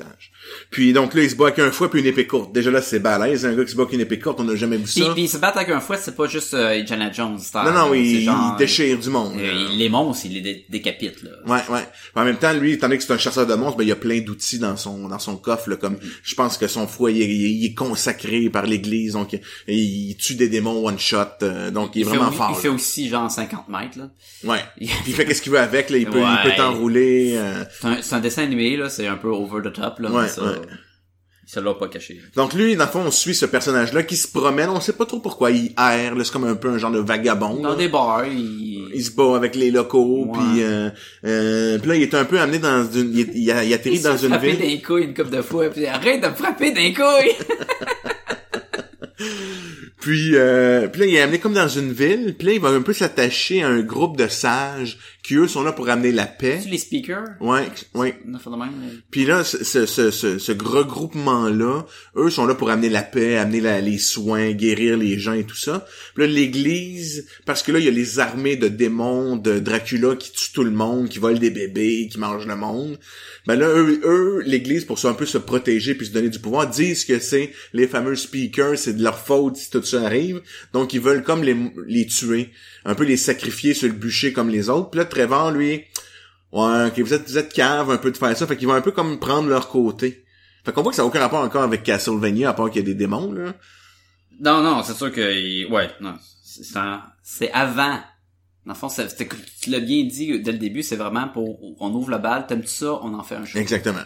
[0.10, 0.32] Personnage.
[0.72, 2.52] Puis donc là, il se bat avec un fouet puis une épée courte.
[2.54, 3.46] Déjà là, c'est balèze.
[3.46, 5.14] Un gars qui se bat avec une épée courte, on n'a jamais vu Puis, ça.
[5.14, 7.40] puis se battre avec un fouet, c'est pas juste euh, Indiana Jones.
[7.56, 9.34] non, non, il, genre, il déchire du monde.
[9.40, 11.32] euh, les monstres, il les dé- décapite, là.
[11.46, 11.88] Ouais, ouais.
[12.16, 13.92] En même temps, lui, étant donné que c'est un chasseur de monstres, ben, il y
[13.92, 17.14] a plein d'outils dans son, dans son coffre, là, comme, je pense que son fouet,
[17.14, 19.38] il, est- il est consacré par l'église, donc,
[19.68, 22.54] il, tue des démons one shot, euh, donc, il est vraiment fort.
[22.58, 24.10] il fait aussi genre 50 mètres, là.
[24.44, 24.60] Ouais.
[24.78, 27.64] Puis il fait qu'est-ce qu'il veut avec, là, il peut, il peut t'enrouler, euh.
[28.02, 30.12] C'est un, un dessin animé, là, c'est un peu over the top, là.
[30.12, 30.50] Ouais, ça, ouais.
[31.46, 32.20] ça l'a pas caché.
[32.36, 35.06] Donc lui, dans le fond, on suit ce personnage-là qui se promène, on sait pas
[35.06, 37.56] trop pourquoi il erre, c'est comme un peu un genre de vagabond.
[37.62, 37.76] Dans là.
[37.76, 38.78] des bars, il...
[38.92, 40.90] Il se bat avec les locaux, puis euh,
[41.24, 43.16] euh, puis là, il est un peu amené dans une...
[43.16, 44.60] Il, il, a- il atterrit il dans une frappé ville...
[44.60, 47.36] des couilles une couple de fois, puis arrête de me frapper des couilles!
[50.10, 52.70] Puis, euh, puis là, il est amené comme dans une ville, puis là, il va
[52.70, 56.26] un peu s'attacher à un groupe de sages qui, eux, sont là pour amener la
[56.26, 56.60] paix.
[56.64, 57.26] tu les speakers?
[57.40, 58.18] Ouais, ouais.
[59.12, 61.86] Puis là, ce, ce, ce, ce, ce regroupement-là,
[62.16, 65.44] eux sont là pour amener la paix, amener la- les soins, guérir les gens et
[65.44, 65.86] tout ça.
[66.16, 70.16] Puis là, l'Église, parce que là, il y a les armées de démons, de Dracula
[70.16, 72.98] qui tuent tout le monde, qui volent des bébés, qui mangent le monde.
[73.46, 76.40] Ben là, eux, eux l'Église, pour ça, un peu se protéger puis se donner du
[76.40, 80.42] pouvoir, disent que c'est les fameux speakers, c'est de leur faute si tout ça arrive.
[80.74, 81.56] Donc, ils veulent comme les,
[81.88, 82.52] les tuer,
[82.86, 84.90] un peu les sacrifier sur le bûcher comme les autres.
[84.90, 85.82] Puis là, Trevor, lui,
[86.52, 88.74] Ouais, ok, vous êtes, vous êtes cave un peu de faire ça, fait qu'ils vont
[88.74, 90.26] un peu comme prendre leur côté.
[90.66, 92.84] Fait qu'on voit que ça n'a aucun rapport encore avec Castlevania, à part qu'il y
[92.84, 93.54] a des démons, là.
[94.42, 96.16] Non, non, c'est sûr que, ouais, non,
[97.24, 98.00] c'est avant.
[98.66, 99.30] Dans le fond, c'est- c'était-
[99.62, 102.68] tu l'as bien dit dès le début, c'est vraiment pour, on ouvre la balle, t'aimes-tu
[102.68, 103.60] ça, on en fait un show.
[103.60, 104.00] Exactement.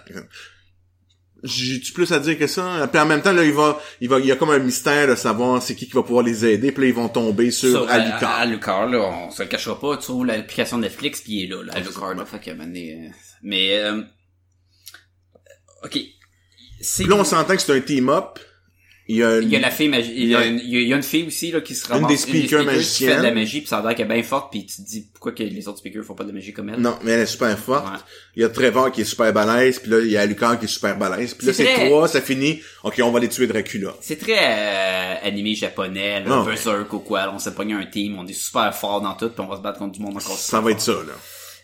[1.43, 2.87] J'ai-tu plus à dire que ça?
[2.89, 5.07] Puis en même temps, là, il va, il va, il y a comme un mystère
[5.07, 7.87] de savoir c'est qui qui va pouvoir les aider, puis là, ils vont tomber sur
[7.89, 8.23] à- Alucard.
[8.29, 11.47] À, Alucard, là, on se le cachera pas, tu trouves l'application Netflix pis il est
[11.47, 13.09] là, là, Alucard, là, fait que, maintenant, euh,
[13.41, 14.01] mais, euh,
[15.83, 15.91] ok.
[15.91, 18.39] Puis là, on s'entend que c'est un team-up.
[19.09, 20.47] Il y a, il y a la fille magi- il y a, Ouais.
[20.47, 23.03] une, il y a- une fille aussi, là, qui se Une ramasse, des speakers qui
[23.05, 24.81] fait de la magie pis ça a l'air qu'elle est bien forte pis tu te
[24.87, 26.79] dis pourquoi que les autres speakers font pas de magie comme elle.
[26.79, 27.85] Non, mais elle est super forte.
[27.85, 27.99] Ouais.
[28.37, 30.65] Il y a Trevor qui est super balèze, puis là, il y a Alucard qui
[30.65, 31.33] est super balèze.
[31.33, 32.61] Puis là, C'est trois, ça finit.
[32.83, 33.93] OK, on va les tuer Dracula.
[33.99, 37.25] C'est très euh, animé japonais, là, Ah, Berserk ou quoi.
[37.25, 39.57] là, on s'est pogné un team, on est super fort dans tout, puis on va
[39.57, 41.13] se battre contre du monde encore Ça va être ça, là.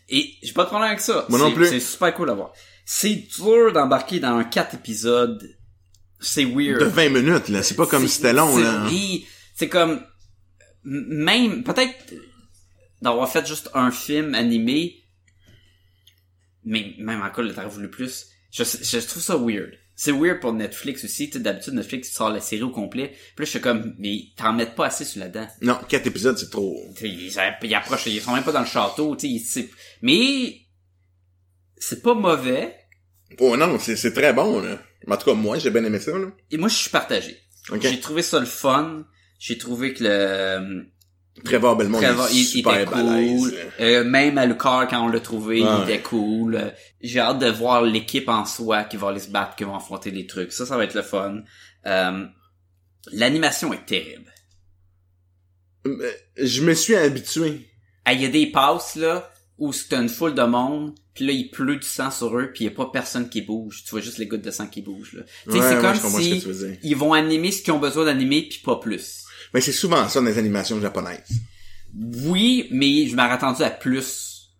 [0.09, 1.25] Et j'ai pas de problème avec ça.
[1.29, 1.67] Moi non plus.
[1.67, 2.51] C'est super cool à voir.
[2.85, 5.41] C'est dur d'embarquer dans un 4 épisodes.
[6.19, 6.79] C'est weird.
[6.79, 7.63] De 20 minutes, là.
[7.63, 8.87] C'est pas comme si c'était long, là.
[8.89, 10.03] oui, C'est comme
[10.83, 12.13] même peut-être
[13.01, 15.03] d'avoir fait juste un film animé,
[16.63, 18.27] mais même encore le t'aurais voulu plus.
[18.51, 19.71] Je, je trouve ça weird.
[19.95, 21.29] C'est weird pour Netflix aussi.
[21.29, 23.09] Tu d'habitude Netflix sort la série au complet.
[23.35, 25.47] Puis là, je suis comme, mais t'en mettent pas assez sur la dent.
[25.61, 26.81] Non, quatre épisodes, c'est trop.
[27.01, 27.27] Ils,
[27.63, 29.15] ils approchent, ils sont même pas dans le château.
[29.17, 29.69] Tu sais,
[30.01, 30.61] mais
[31.77, 32.75] c'est pas mauvais.
[33.39, 34.81] Oh non, c'est c'est très bon, là.
[35.07, 36.27] En tout cas, moi, j'ai bien aimé ça, là.
[36.51, 37.37] Et moi, je suis partagé.
[37.71, 37.81] OK.
[37.81, 39.05] J'ai trouvé ça le fun.
[39.39, 40.85] J'ai trouvé que le
[41.43, 43.53] Trevor Belmont Trevor, il, super était cool.
[43.79, 46.73] Euh, même à Lucar, quand on l'a trouvé, il était cool.
[47.01, 50.11] J'ai hâte de voir l'équipe en soi qui va aller se battre, qui va affronter
[50.11, 50.51] des trucs.
[50.51, 51.41] Ça, ça va être le fun.
[51.85, 52.25] Euh,
[53.13, 54.31] L'animation est terrible.
[55.87, 57.69] Euh, Je me suis habitué.
[58.05, 61.33] Ah, Il y a des passes, là, où c'est une foule de monde, puis là,
[61.33, 63.83] il pleut du sang sur eux, puis il y a pas personne qui bouge.
[63.83, 65.23] Tu vois juste les gouttes de sang qui bougent, là.
[65.47, 68.43] Ouais, c'est ouais, comme ce si que ils vont animer ce qu'ils ont besoin d'animer,
[68.43, 69.25] puis pas plus.
[69.53, 71.27] Mais c'est souvent ça dans les animations japonaises.
[71.93, 74.53] Oui, mais je m'aurais attendu à plus.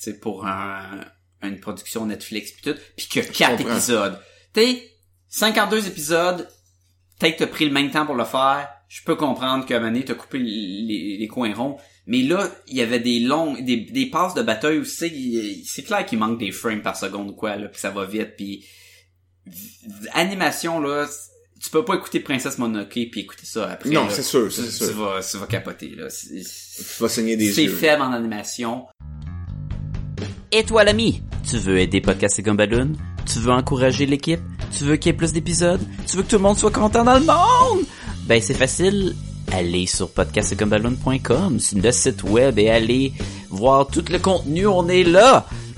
[0.00, 1.04] Tu sais, pour un,
[1.40, 2.74] une production Netflix pis tout.
[2.96, 4.20] Pis que quatre épisodes.
[4.54, 4.90] Tu sais,
[5.28, 6.48] 52 épisodes,
[7.20, 8.68] peut-être t'as pris le même temps pour le faire.
[8.88, 11.78] Je peux comprendre qu'à un moment donné, t'as coupé les, les coins ronds.
[12.06, 15.06] Mais là, il y avait des longs, des, des passes de bataille aussi.
[15.08, 18.04] Il- C'est clair qu'il manque des frames par seconde ou quoi, là, pis ça va
[18.04, 18.64] vite, puis
[20.12, 21.06] animation, là,
[21.62, 23.90] tu peux pas écouter Princesse Mononoke puis écouter ça après.
[23.90, 24.88] Non, c'est sûr, c'est sûr.
[24.88, 26.08] Tu vas, tu vas capoter, là.
[26.10, 26.42] C'est-
[26.96, 27.70] Tu vas saigner des c'est yeux.
[27.74, 28.86] faible en animation.
[30.52, 32.92] Et toi l'ami, tu veux aider Podcast et Gumballoon?
[33.26, 34.40] Tu veux encourager l'équipe?
[34.76, 35.80] Tu veux qu'il y ait plus d'épisodes?
[36.06, 37.84] Tu veux que tout le monde soit content dans le monde?
[38.26, 39.14] Ben c'est facile.
[39.52, 43.12] Allez sur podcastgumballoon.com, c'est le site web et allez
[43.48, 45.46] voir tout le contenu, on est là!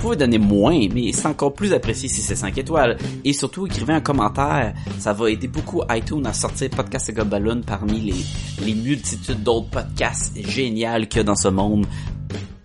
[0.00, 2.96] Pouvez donner moins, mais c'est encore plus apprécié si c'est 5 étoiles.
[3.22, 4.72] Et surtout, écrivez un commentaire.
[4.98, 9.68] Ça va aider beaucoup iTunes à sortir Podcast et Gobaloon parmi les, les multitudes d'autres
[9.68, 11.86] podcasts géniaux qu'il y a dans ce monde.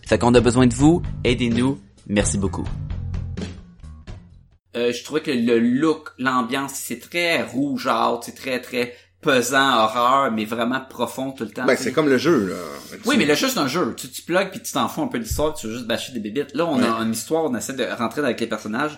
[0.08, 1.02] Fait qu'on a besoin de vous.
[1.26, 1.78] Aidez-nous.
[2.08, 2.64] Merci beaucoup.
[4.78, 8.94] Euh, je trouvais que le look, l'ambiance, c'est très rougeâtre, c'est très très
[9.26, 11.66] pesant, horreur, mais vraiment profond tout le temps.
[11.66, 12.56] Ben, c'est comme le jeu, là.
[13.06, 13.94] Oui, mais le jeu, c'est un jeu.
[13.98, 16.20] Tu, tu plugues puis tu t'en fous un peu d'histoire, tu veux juste bâcher des
[16.20, 16.54] bébites.
[16.54, 17.04] Là, on a Ouais.
[17.06, 18.98] une histoire, on essaie de rentrer avec les personnages.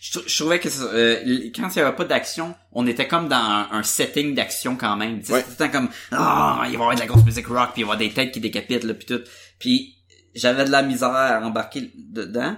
[0.00, 3.28] Je, trou- je trouvais que euh, quand il y avait pas d'action, on était comme
[3.28, 5.16] dans un, un setting d'action quand même.
[5.16, 5.22] Ouais.
[5.24, 7.70] C'était tout le temps comme ah, il va y avoir de la grosse musique rock,
[7.74, 9.20] puis il va y avoir des têtes qui décapitent là, puis tout.
[9.58, 9.96] Puis
[10.34, 12.56] j'avais de la misère à embarquer dedans.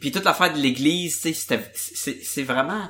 [0.00, 2.88] Puis toute l'affaire de l'église, c'est vraiment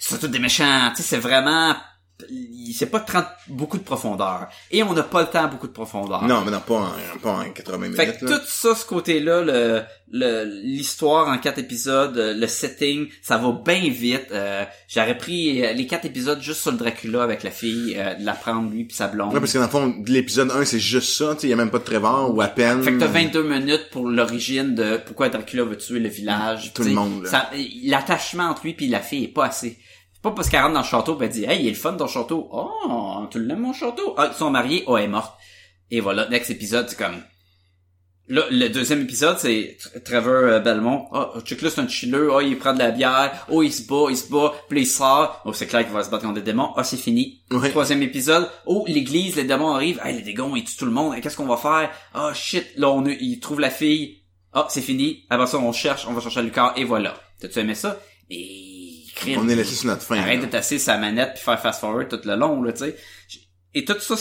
[0.00, 1.74] c'est tous des méchants, tu sais, c'est vraiment
[2.28, 5.66] il- c'est pas 30 beaucoup de profondeur et on n'a pas le temps à beaucoup
[5.68, 6.22] de profondeur.
[6.24, 8.38] Non, mais non, pas en, pas en 80 Fait minutes, que là.
[8.40, 9.80] tout ça, ce côté-là, le
[10.12, 14.26] le- l'histoire en quatre épisodes, le setting, ça va bien vite.
[14.32, 18.24] Euh, J'aurais pris les quatre épisodes juste sur le Dracula avec la fille, euh, de
[18.26, 19.32] la prendre lui puis sa blonde.
[19.32, 21.56] Ouais, parce que dans le fond, l'épisode 1, c'est juste ça, tu sais, y a
[21.56, 22.82] même pas de Trevor, ou à peine.
[22.82, 26.72] Fait que t'as 22 minutes pour l'origine de pourquoi Dracula veut tuer le village.
[26.74, 27.30] Tout le monde, là.
[27.30, 27.50] ça-
[27.84, 29.78] L'attachement entre lui puis la fille est pas assez.
[30.22, 31.94] Pas parce qu'elle rentre dans le château pis elle dit Hey, il est le fun
[31.94, 32.48] ton château.
[32.52, 34.14] Oh, tu l'aimes mon château?
[34.18, 35.34] Ah, ils sont mariés, oh, elle est morte.
[35.90, 37.22] Et voilà, next épisode, c'est comme.
[38.28, 41.08] Là, le deuxième épisode, c'est Tr- Trevor euh, Belmont.
[41.12, 42.28] Oh, check là, c'est un chiller.
[42.30, 43.44] Oh, il prend de la bière.
[43.50, 44.52] Oh, il se bat, il se bat.
[44.68, 45.42] Puis il sort.
[45.44, 46.70] Oh, c'est clair qu'il va se battre contre des démons.
[46.76, 47.42] Oh, c'est fini.
[47.50, 47.70] Ouais.
[47.70, 48.48] Troisième épisode.
[48.66, 50.00] Oh, l'église, les démons arrivent.
[50.04, 51.12] Hey, les démons, ils tuent tout le monde.
[51.14, 51.90] Hey, Qu'est-ce qu'on va faire?
[52.14, 52.66] Oh, shit.
[52.76, 54.22] Là, on, il trouve la fille.
[54.54, 55.24] Oh, c'est fini.
[55.28, 56.06] Après ça, on cherche.
[56.08, 56.74] On va chercher Lucas.
[56.76, 57.14] Et voilà.
[57.40, 57.98] T'as-tu aimé ça?
[58.30, 58.79] Et...
[59.20, 59.40] crime.
[59.40, 60.18] On est laissé sur notre fin.
[60.18, 62.96] Arrête de tasser sa manette puis faire fast forward tout le long là, tu sais.
[63.74, 64.16] Et tout ça,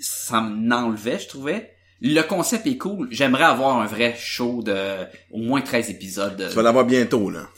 [0.00, 1.74] ça m'enlevait, je trouvais.
[2.00, 3.08] Le concept est cool.
[3.10, 4.96] J'aimerais avoir un vrai show de
[5.32, 6.46] au moins 13 épisodes.
[6.48, 7.48] Tu vas l'avoir bientôt, là.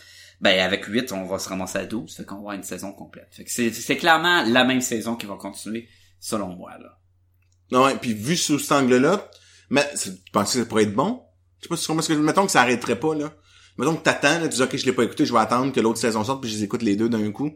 [0.40, 2.92] Ben avec 8, on va se ramasser à 12, fait qu'on va avoir une saison
[2.92, 3.28] complète.
[3.30, 5.88] Fait que c'est clairement la même saison qui va continuer
[6.18, 6.98] selon moi là.
[7.70, 9.30] Non, ouais, puis vu sous cet angle-là,
[9.70, 11.22] mais tu penses que ça pourrait être bon?
[11.58, 12.18] Je sais pas si je...
[12.18, 13.32] Mettons que ça arrêterait pas, là.
[13.78, 15.80] Mettons que t'attends, là, tu dis, ok, je l'ai pas écouté, je vais attendre que
[15.80, 17.52] l'autre saison sorte, puis je les écoute les deux d'un coup.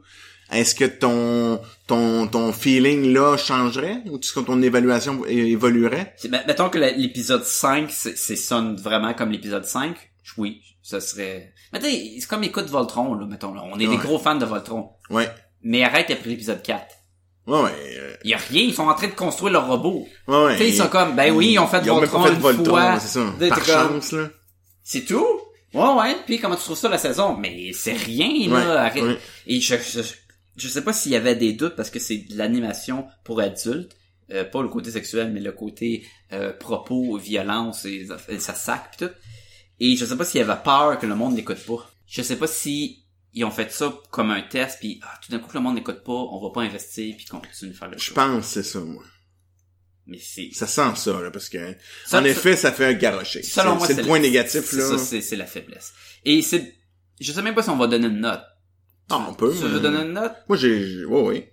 [0.52, 4.02] Est-ce que ton, ton, ton feeling, là, changerait?
[4.06, 6.14] Ou est-ce que ton évaluation évoluerait?
[6.28, 9.96] Ben, mettons que l'épisode 5, c'est c'est sonne vraiment comme l'épisode 5.
[10.38, 11.52] Oui, ça serait...
[11.72, 13.52] Mais c'est comme écoute Voltron, là, mettons.
[13.54, 13.62] Là.
[13.64, 14.90] On est des gros fans de Voltron.
[15.10, 15.28] Ouais.
[15.62, 16.86] Mais arrête après l'épisode 4.
[17.48, 17.70] Ouais, ouais.
[17.98, 20.06] euh, y a rien, ils sont en train de construire leur robot.
[20.28, 20.52] ouais, ouais.
[20.56, 22.28] Tu sais, ils sont comme, ben oui, ils ont fait Ils ont même Voltron pas
[22.28, 23.00] fait une Voltron, fois.
[23.00, 23.48] c'est ça.
[23.48, 23.66] Par comme-
[24.00, 24.28] chance, là.
[24.84, 25.26] C'est tout?
[25.74, 26.16] Ouais, ouais.
[26.26, 27.36] Puis comment tu trouves ça la saison?
[27.36, 28.54] Mais c'est rien, là.
[28.54, 29.02] Ouais, Arrête.
[29.02, 29.18] ouais.
[29.46, 30.00] Et je, je,
[30.56, 33.96] je sais pas s'il y avait des doutes parce que c'est de l'animation pour adultes.
[34.32, 38.90] Euh, pas le côté sexuel, mais le côté euh, propos, violence et, et ça sac
[38.92, 39.10] pis tout.
[39.78, 41.88] Et je sais pas s'il y avait peur que le monde n'écoute pas.
[42.08, 43.04] Je sais pas si
[43.34, 45.74] ils ont fait ça comme un test puis ah, tout d'un coup que le monde
[45.76, 48.62] n'écoute pas, on va pas investir puis continuer de faire le Je pense que c'est
[48.62, 49.02] ça, moi.
[50.06, 53.42] Mais c'est Ça sent ça, là, parce que, Ça- en effet, ça fait un garocher.
[53.42, 54.84] C'est Selon moi, c'est le point négatif, là.
[54.90, 55.92] ça, c'est c'est la faiblesse.
[56.24, 56.74] Et c'est,
[57.20, 58.42] je sais même pas si on va donner une note.
[59.10, 59.52] Ah, on peut.
[59.52, 60.32] Tu veux mais- donner une note?
[60.48, 61.52] Moi, j'ai, ouais, ouais.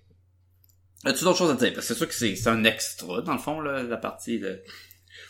[1.06, 1.74] As-tu d'autres choses à dire?
[1.74, 4.40] Parce que c'est sûr que c'est c'est un extra, dans le fond, là, la partie
[4.40, 4.62] de...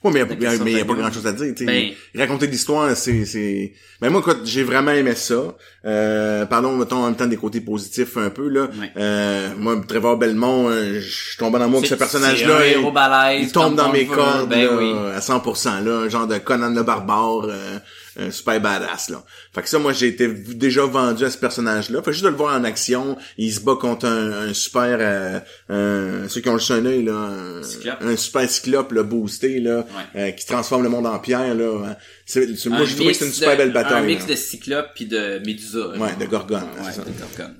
[0.04, 1.54] Ouais, mais il La y a, pas grand chose à dire.
[1.66, 5.56] Ben- Raconter l'histoire, c'est, c'est, ben moi, écoute, j'ai vraiment aimé ça.
[5.86, 8.64] Euh, parlons, mettons, en même temps des côtés positifs un peu, là.
[8.80, 8.92] Ouais.
[8.98, 12.60] Euh, moi, Trevor Belmont, euh, je tombe en amour avec ce personnage-là.
[12.68, 14.94] il- tombe dans mes veut, cordes, ben là, oui.
[15.16, 15.92] à 100%, là.
[16.06, 17.80] Un genre de Conan le barbare, euh,
[18.20, 19.24] euh, super badass, là.
[19.54, 22.02] Fait que ça, moi, j'ai été déjà vendu à ce personnage-là.
[22.04, 25.40] Fait juste de le voir en action, il se bat contre un, un super, euh,
[25.70, 27.98] un- ceux qui ont le un œil, là, un, Cyclope.
[28.02, 29.86] un super cyclope, là, boosté, là,
[30.16, 31.98] euh, qui transforme le monde en pierre, là.
[32.26, 34.04] C'est, c'est- moi, Un j'ai trouvé que c'était une super de- belle bataille.
[34.04, 34.30] Un mix là.
[34.30, 35.90] de Cyclope puis de Médusa.
[35.98, 37.02] Ouais, de Gorgone, Ouais, c'est ça.
[37.04, 37.58] de Gorgone.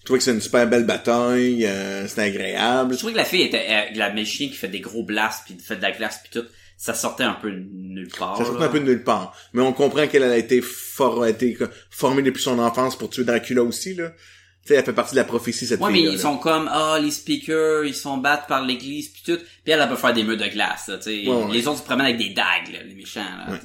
[0.00, 2.94] Je trouvais que c'est une super belle bataille, euh, c'était agréable.
[2.94, 5.56] Je trouvais que la fille était, euh, la méchine qui fait des gros blasts puis
[5.62, 6.48] fait de la glace puis tout,
[6.84, 8.36] ça sortait un peu de nulle part.
[8.36, 8.66] Ça sortait là.
[8.66, 9.36] un peu de nulle part.
[9.52, 11.56] Mais on comprend qu'elle a été, for- a été
[11.90, 14.10] formée depuis son enfance pour tuer Dracula aussi, là.
[14.10, 16.68] Tu sais, elle fait partie de la prophétie, cette Ouais, mais fille ils sont comme,
[16.72, 19.36] ah, les speakers, ils se font battre par l'église puis tout.
[19.36, 21.28] Puis elle, elle peut faire des murs de glace, là, tu sais.
[21.28, 21.52] Ouais, ouais.
[21.52, 23.58] Les autres se promènent avec des dagues, là, les méchants, là, Ouais.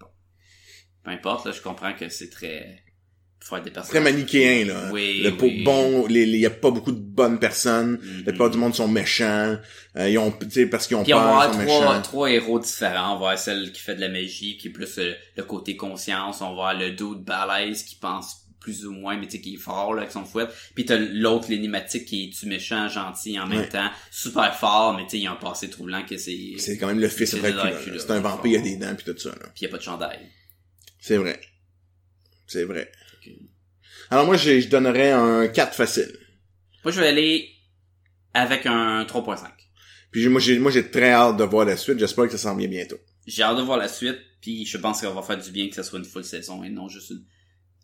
[0.00, 0.06] Bon.
[1.04, 2.83] peu importe, là, je comprends que c'est très...
[3.46, 4.14] Faut être des Très personnages.
[4.14, 4.88] manichéen, là.
[4.90, 5.64] Oui, le oui.
[5.64, 7.98] bon, les- y a pas beaucoup de bonnes personnes.
[8.02, 8.18] Mhm.
[8.24, 9.58] La plupart du monde sont méchants.
[9.96, 12.02] Euh, ils ont, tu sais, parce qu'ils ont Puis on va peur, avoir trois, méchants.
[12.02, 13.08] trois héros différents.
[13.16, 15.76] On va avoir celle qui fait de la magie, qui est plus euh, le côté
[15.76, 16.40] conscience.
[16.40, 19.56] On va avoir le dude balèze qui pense plus ou moins, mais tu sais, qui
[19.56, 20.46] est fort, là, avec son fouet.
[20.74, 23.68] Puis t'as l'autre, l'énigmatique, qui est-tu méchant, gentil en même Ouais.
[23.68, 23.90] temps.
[24.10, 26.54] Super fort, mais tu sais, il a un passé troublant que c'est...
[26.56, 27.98] C'est quand même le fils de de Dracula.
[27.98, 29.48] C'est un vampire, il a des dents puis tout ça, là.
[29.54, 30.18] Puis y a pas de chandail.
[30.98, 31.38] C'est vrai.
[32.46, 32.90] C'est vrai.
[34.14, 36.16] Alors moi, je donnerais un 4 facile.
[36.84, 37.50] Moi, je vais aller
[38.32, 39.48] avec un 3.5.
[40.12, 41.98] Puis moi, j'ai, moi, j'ai très hâte de voir la suite.
[41.98, 42.98] J'espère que ça s'en vient bientôt.
[43.26, 45.74] J'ai hâte de voir la suite, puis je pense qu'on va faire du bien que
[45.74, 47.24] ça soit une full saison et non juste une...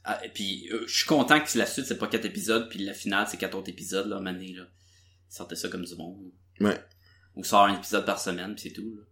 [0.05, 2.79] Ah, et puis euh, je suis content que la suite c'est pas quatre épisodes, puis
[2.79, 4.69] la finale c'est quatre autres épisodes là, mané là.
[5.29, 6.31] Sortez ça comme du monde.
[6.61, 6.79] Ouais.
[7.35, 8.95] Ou sort un épisode par semaine, puis c'est tout.
[8.97, 9.03] Là.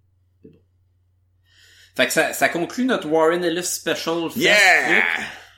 [0.41, 0.61] C'est bon.
[1.97, 4.31] Fait que ça, ça conclut notre Warren Ellis Special.
[4.31, 5.03] Fest Yeah!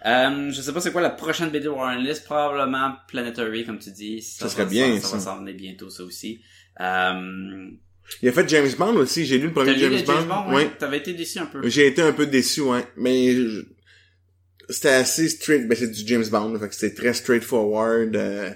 [0.06, 3.90] Euh, je sais pas c'est quoi la prochaine BD Warren Ellis, probablement Planetary comme tu
[3.90, 4.22] dis.
[4.22, 5.16] Ça serait va- bien, Ça, ça.
[5.16, 6.40] va s'en venir bientôt ça aussi.
[6.80, 7.68] Euh,
[8.22, 9.26] Il a fait James Bond aussi.
[9.26, 10.26] J'ai lu le premier lu James, les James Bond.
[10.26, 10.54] Bond, Oui.
[10.62, 10.70] ouais?
[10.78, 11.60] T'avais été déçu un peu.
[11.68, 12.84] J'ai été un peu déçu, ouais.
[12.96, 13.66] Mais je-
[14.68, 15.68] c'était assez straight.
[15.68, 16.58] Ben, c'est du James Bond.
[16.58, 18.16] Fait que c'était très straightforward.
[18.16, 18.50] Euh,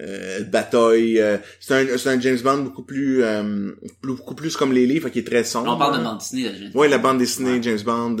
[0.00, 1.18] euh, bataille.
[1.20, 3.70] euh, c'est un, c'est un James Bond beaucoup plus, euh,
[4.02, 5.72] beaucoup plus comme les livres, fait qu'il est très sombre.
[5.74, 6.42] On parle de bande dessinée.
[6.44, 6.90] là, James Ouais, Bond.
[6.90, 7.62] la bande dessinée Ouais.
[7.62, 8.16] James Bond.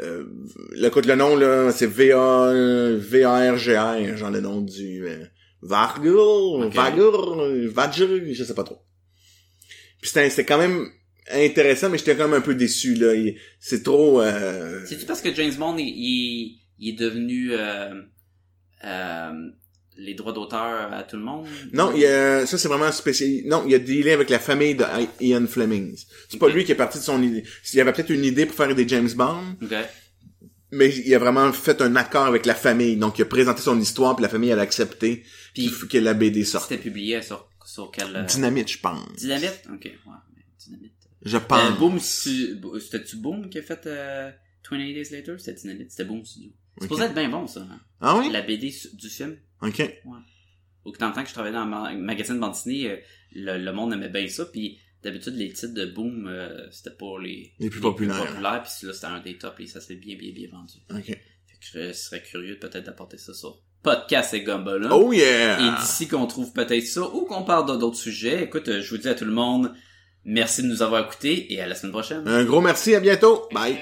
[0.00, 0.24] Euh,
[0.72, 2.52] le, écoute, le nom, là, c'est VA,
[2.96, 5.24] V-A-R-G-R, genre le nom du, euh,
[5.62, 6.74] Vargur, Ok.
[6.74, 8.78] Vagur, Vadger, je sais pas trop.
[10.00, 10.86] Puis c'était, quand même
[11.30, 13.14] intéressant, mais j'étais quand même un peu déçu, là.
[13.14, 17.90] Il- C'est trop, euh, C'est-tu parce que James Bond, il, il, il est devenu euh,
[18.84, 19.32] euh,
[20.00, 21.46] les droits d'auteur à tout le monde?
[21.72, 23.42] Non, il y a, ça c'est vraiment spécial.
[23.46, 24.84] Non, il y a des liens avec la famille de
[25.20, 25.96] Ian Fleming.
[26.28, 27.44] C'est pas lui qui est parti de son idée.
[27.72, 29.74] Il y avait peut-être une idée pour faire des James Bond, Ok.
[30.72, 32.96] mais il a vraiment fait un accord avec la famille.
[32.96, 35.22] Donc il a présenté son histoire, puis la famille elle a accepté
[35.54, 36.68] Puis- que la BD sorte.
[36.70, 38.14] C'était publié sur, sur quel...
[38.16, 39.06] euh, Dynamite, je pense.
[39.16, 39.62] Dynamite?
[39.72, 39.92] Ok, ouais.
[40.64, 40.92] Dynamite.
[41.22, 41.78] Je Euh, pense.
[41.78, 44.30] Boom, c'était-tu Boom qui a fait euh,
[44.70, 45.34] 28 Days Later?
[45.38, 45.90] C'était Dynamite?
[45.90, 46.50] C'était Boom Studio.
[46.78, 46.90] C'est Ok.
[46.90, 47.60] supposé être bien bon, ça.
[47.60, 47.80] hein?
[48.00, 48.30] Ah oui?
[48.32, 49.36] La BD du film.
[49.62, 49.82] Ok.
[50.84, 52.96] Au dans le temps que je travaillais dans un ma- magazine de bande dessinée, euh,
[53.32, 57.18] le, le monde aimait bien ça, puis d'habitude, les titres de Boom, euh, c'était pour
[57.18, 58.24] les, Les plus populaires.
[58.26, 60.74] populaires, puis là, c'était un des tops, et ça s'est bien, bien, bien vendu.
[60.90, 61.04] Ok.
[61.06, 64.90] Fait que je serais curieux peut-être d'apporter ça sur Podcast et Gumballoon.
[64.92, 65.58] Oh yeah!
[65.60, 68.98] Et d'ici qu'on trouve peut-être ça, ou qu'on parle d'autres sujets, écoute, euh, je vous
[68.98, 69.72] dis à tout le monde,
[70.24, 72.26] merci de nous avoir écoutés, et à la semaine prochaine.
[72.26, 73.48] Un gros merci, à bientôt.
[73.52, 73.78] Bye.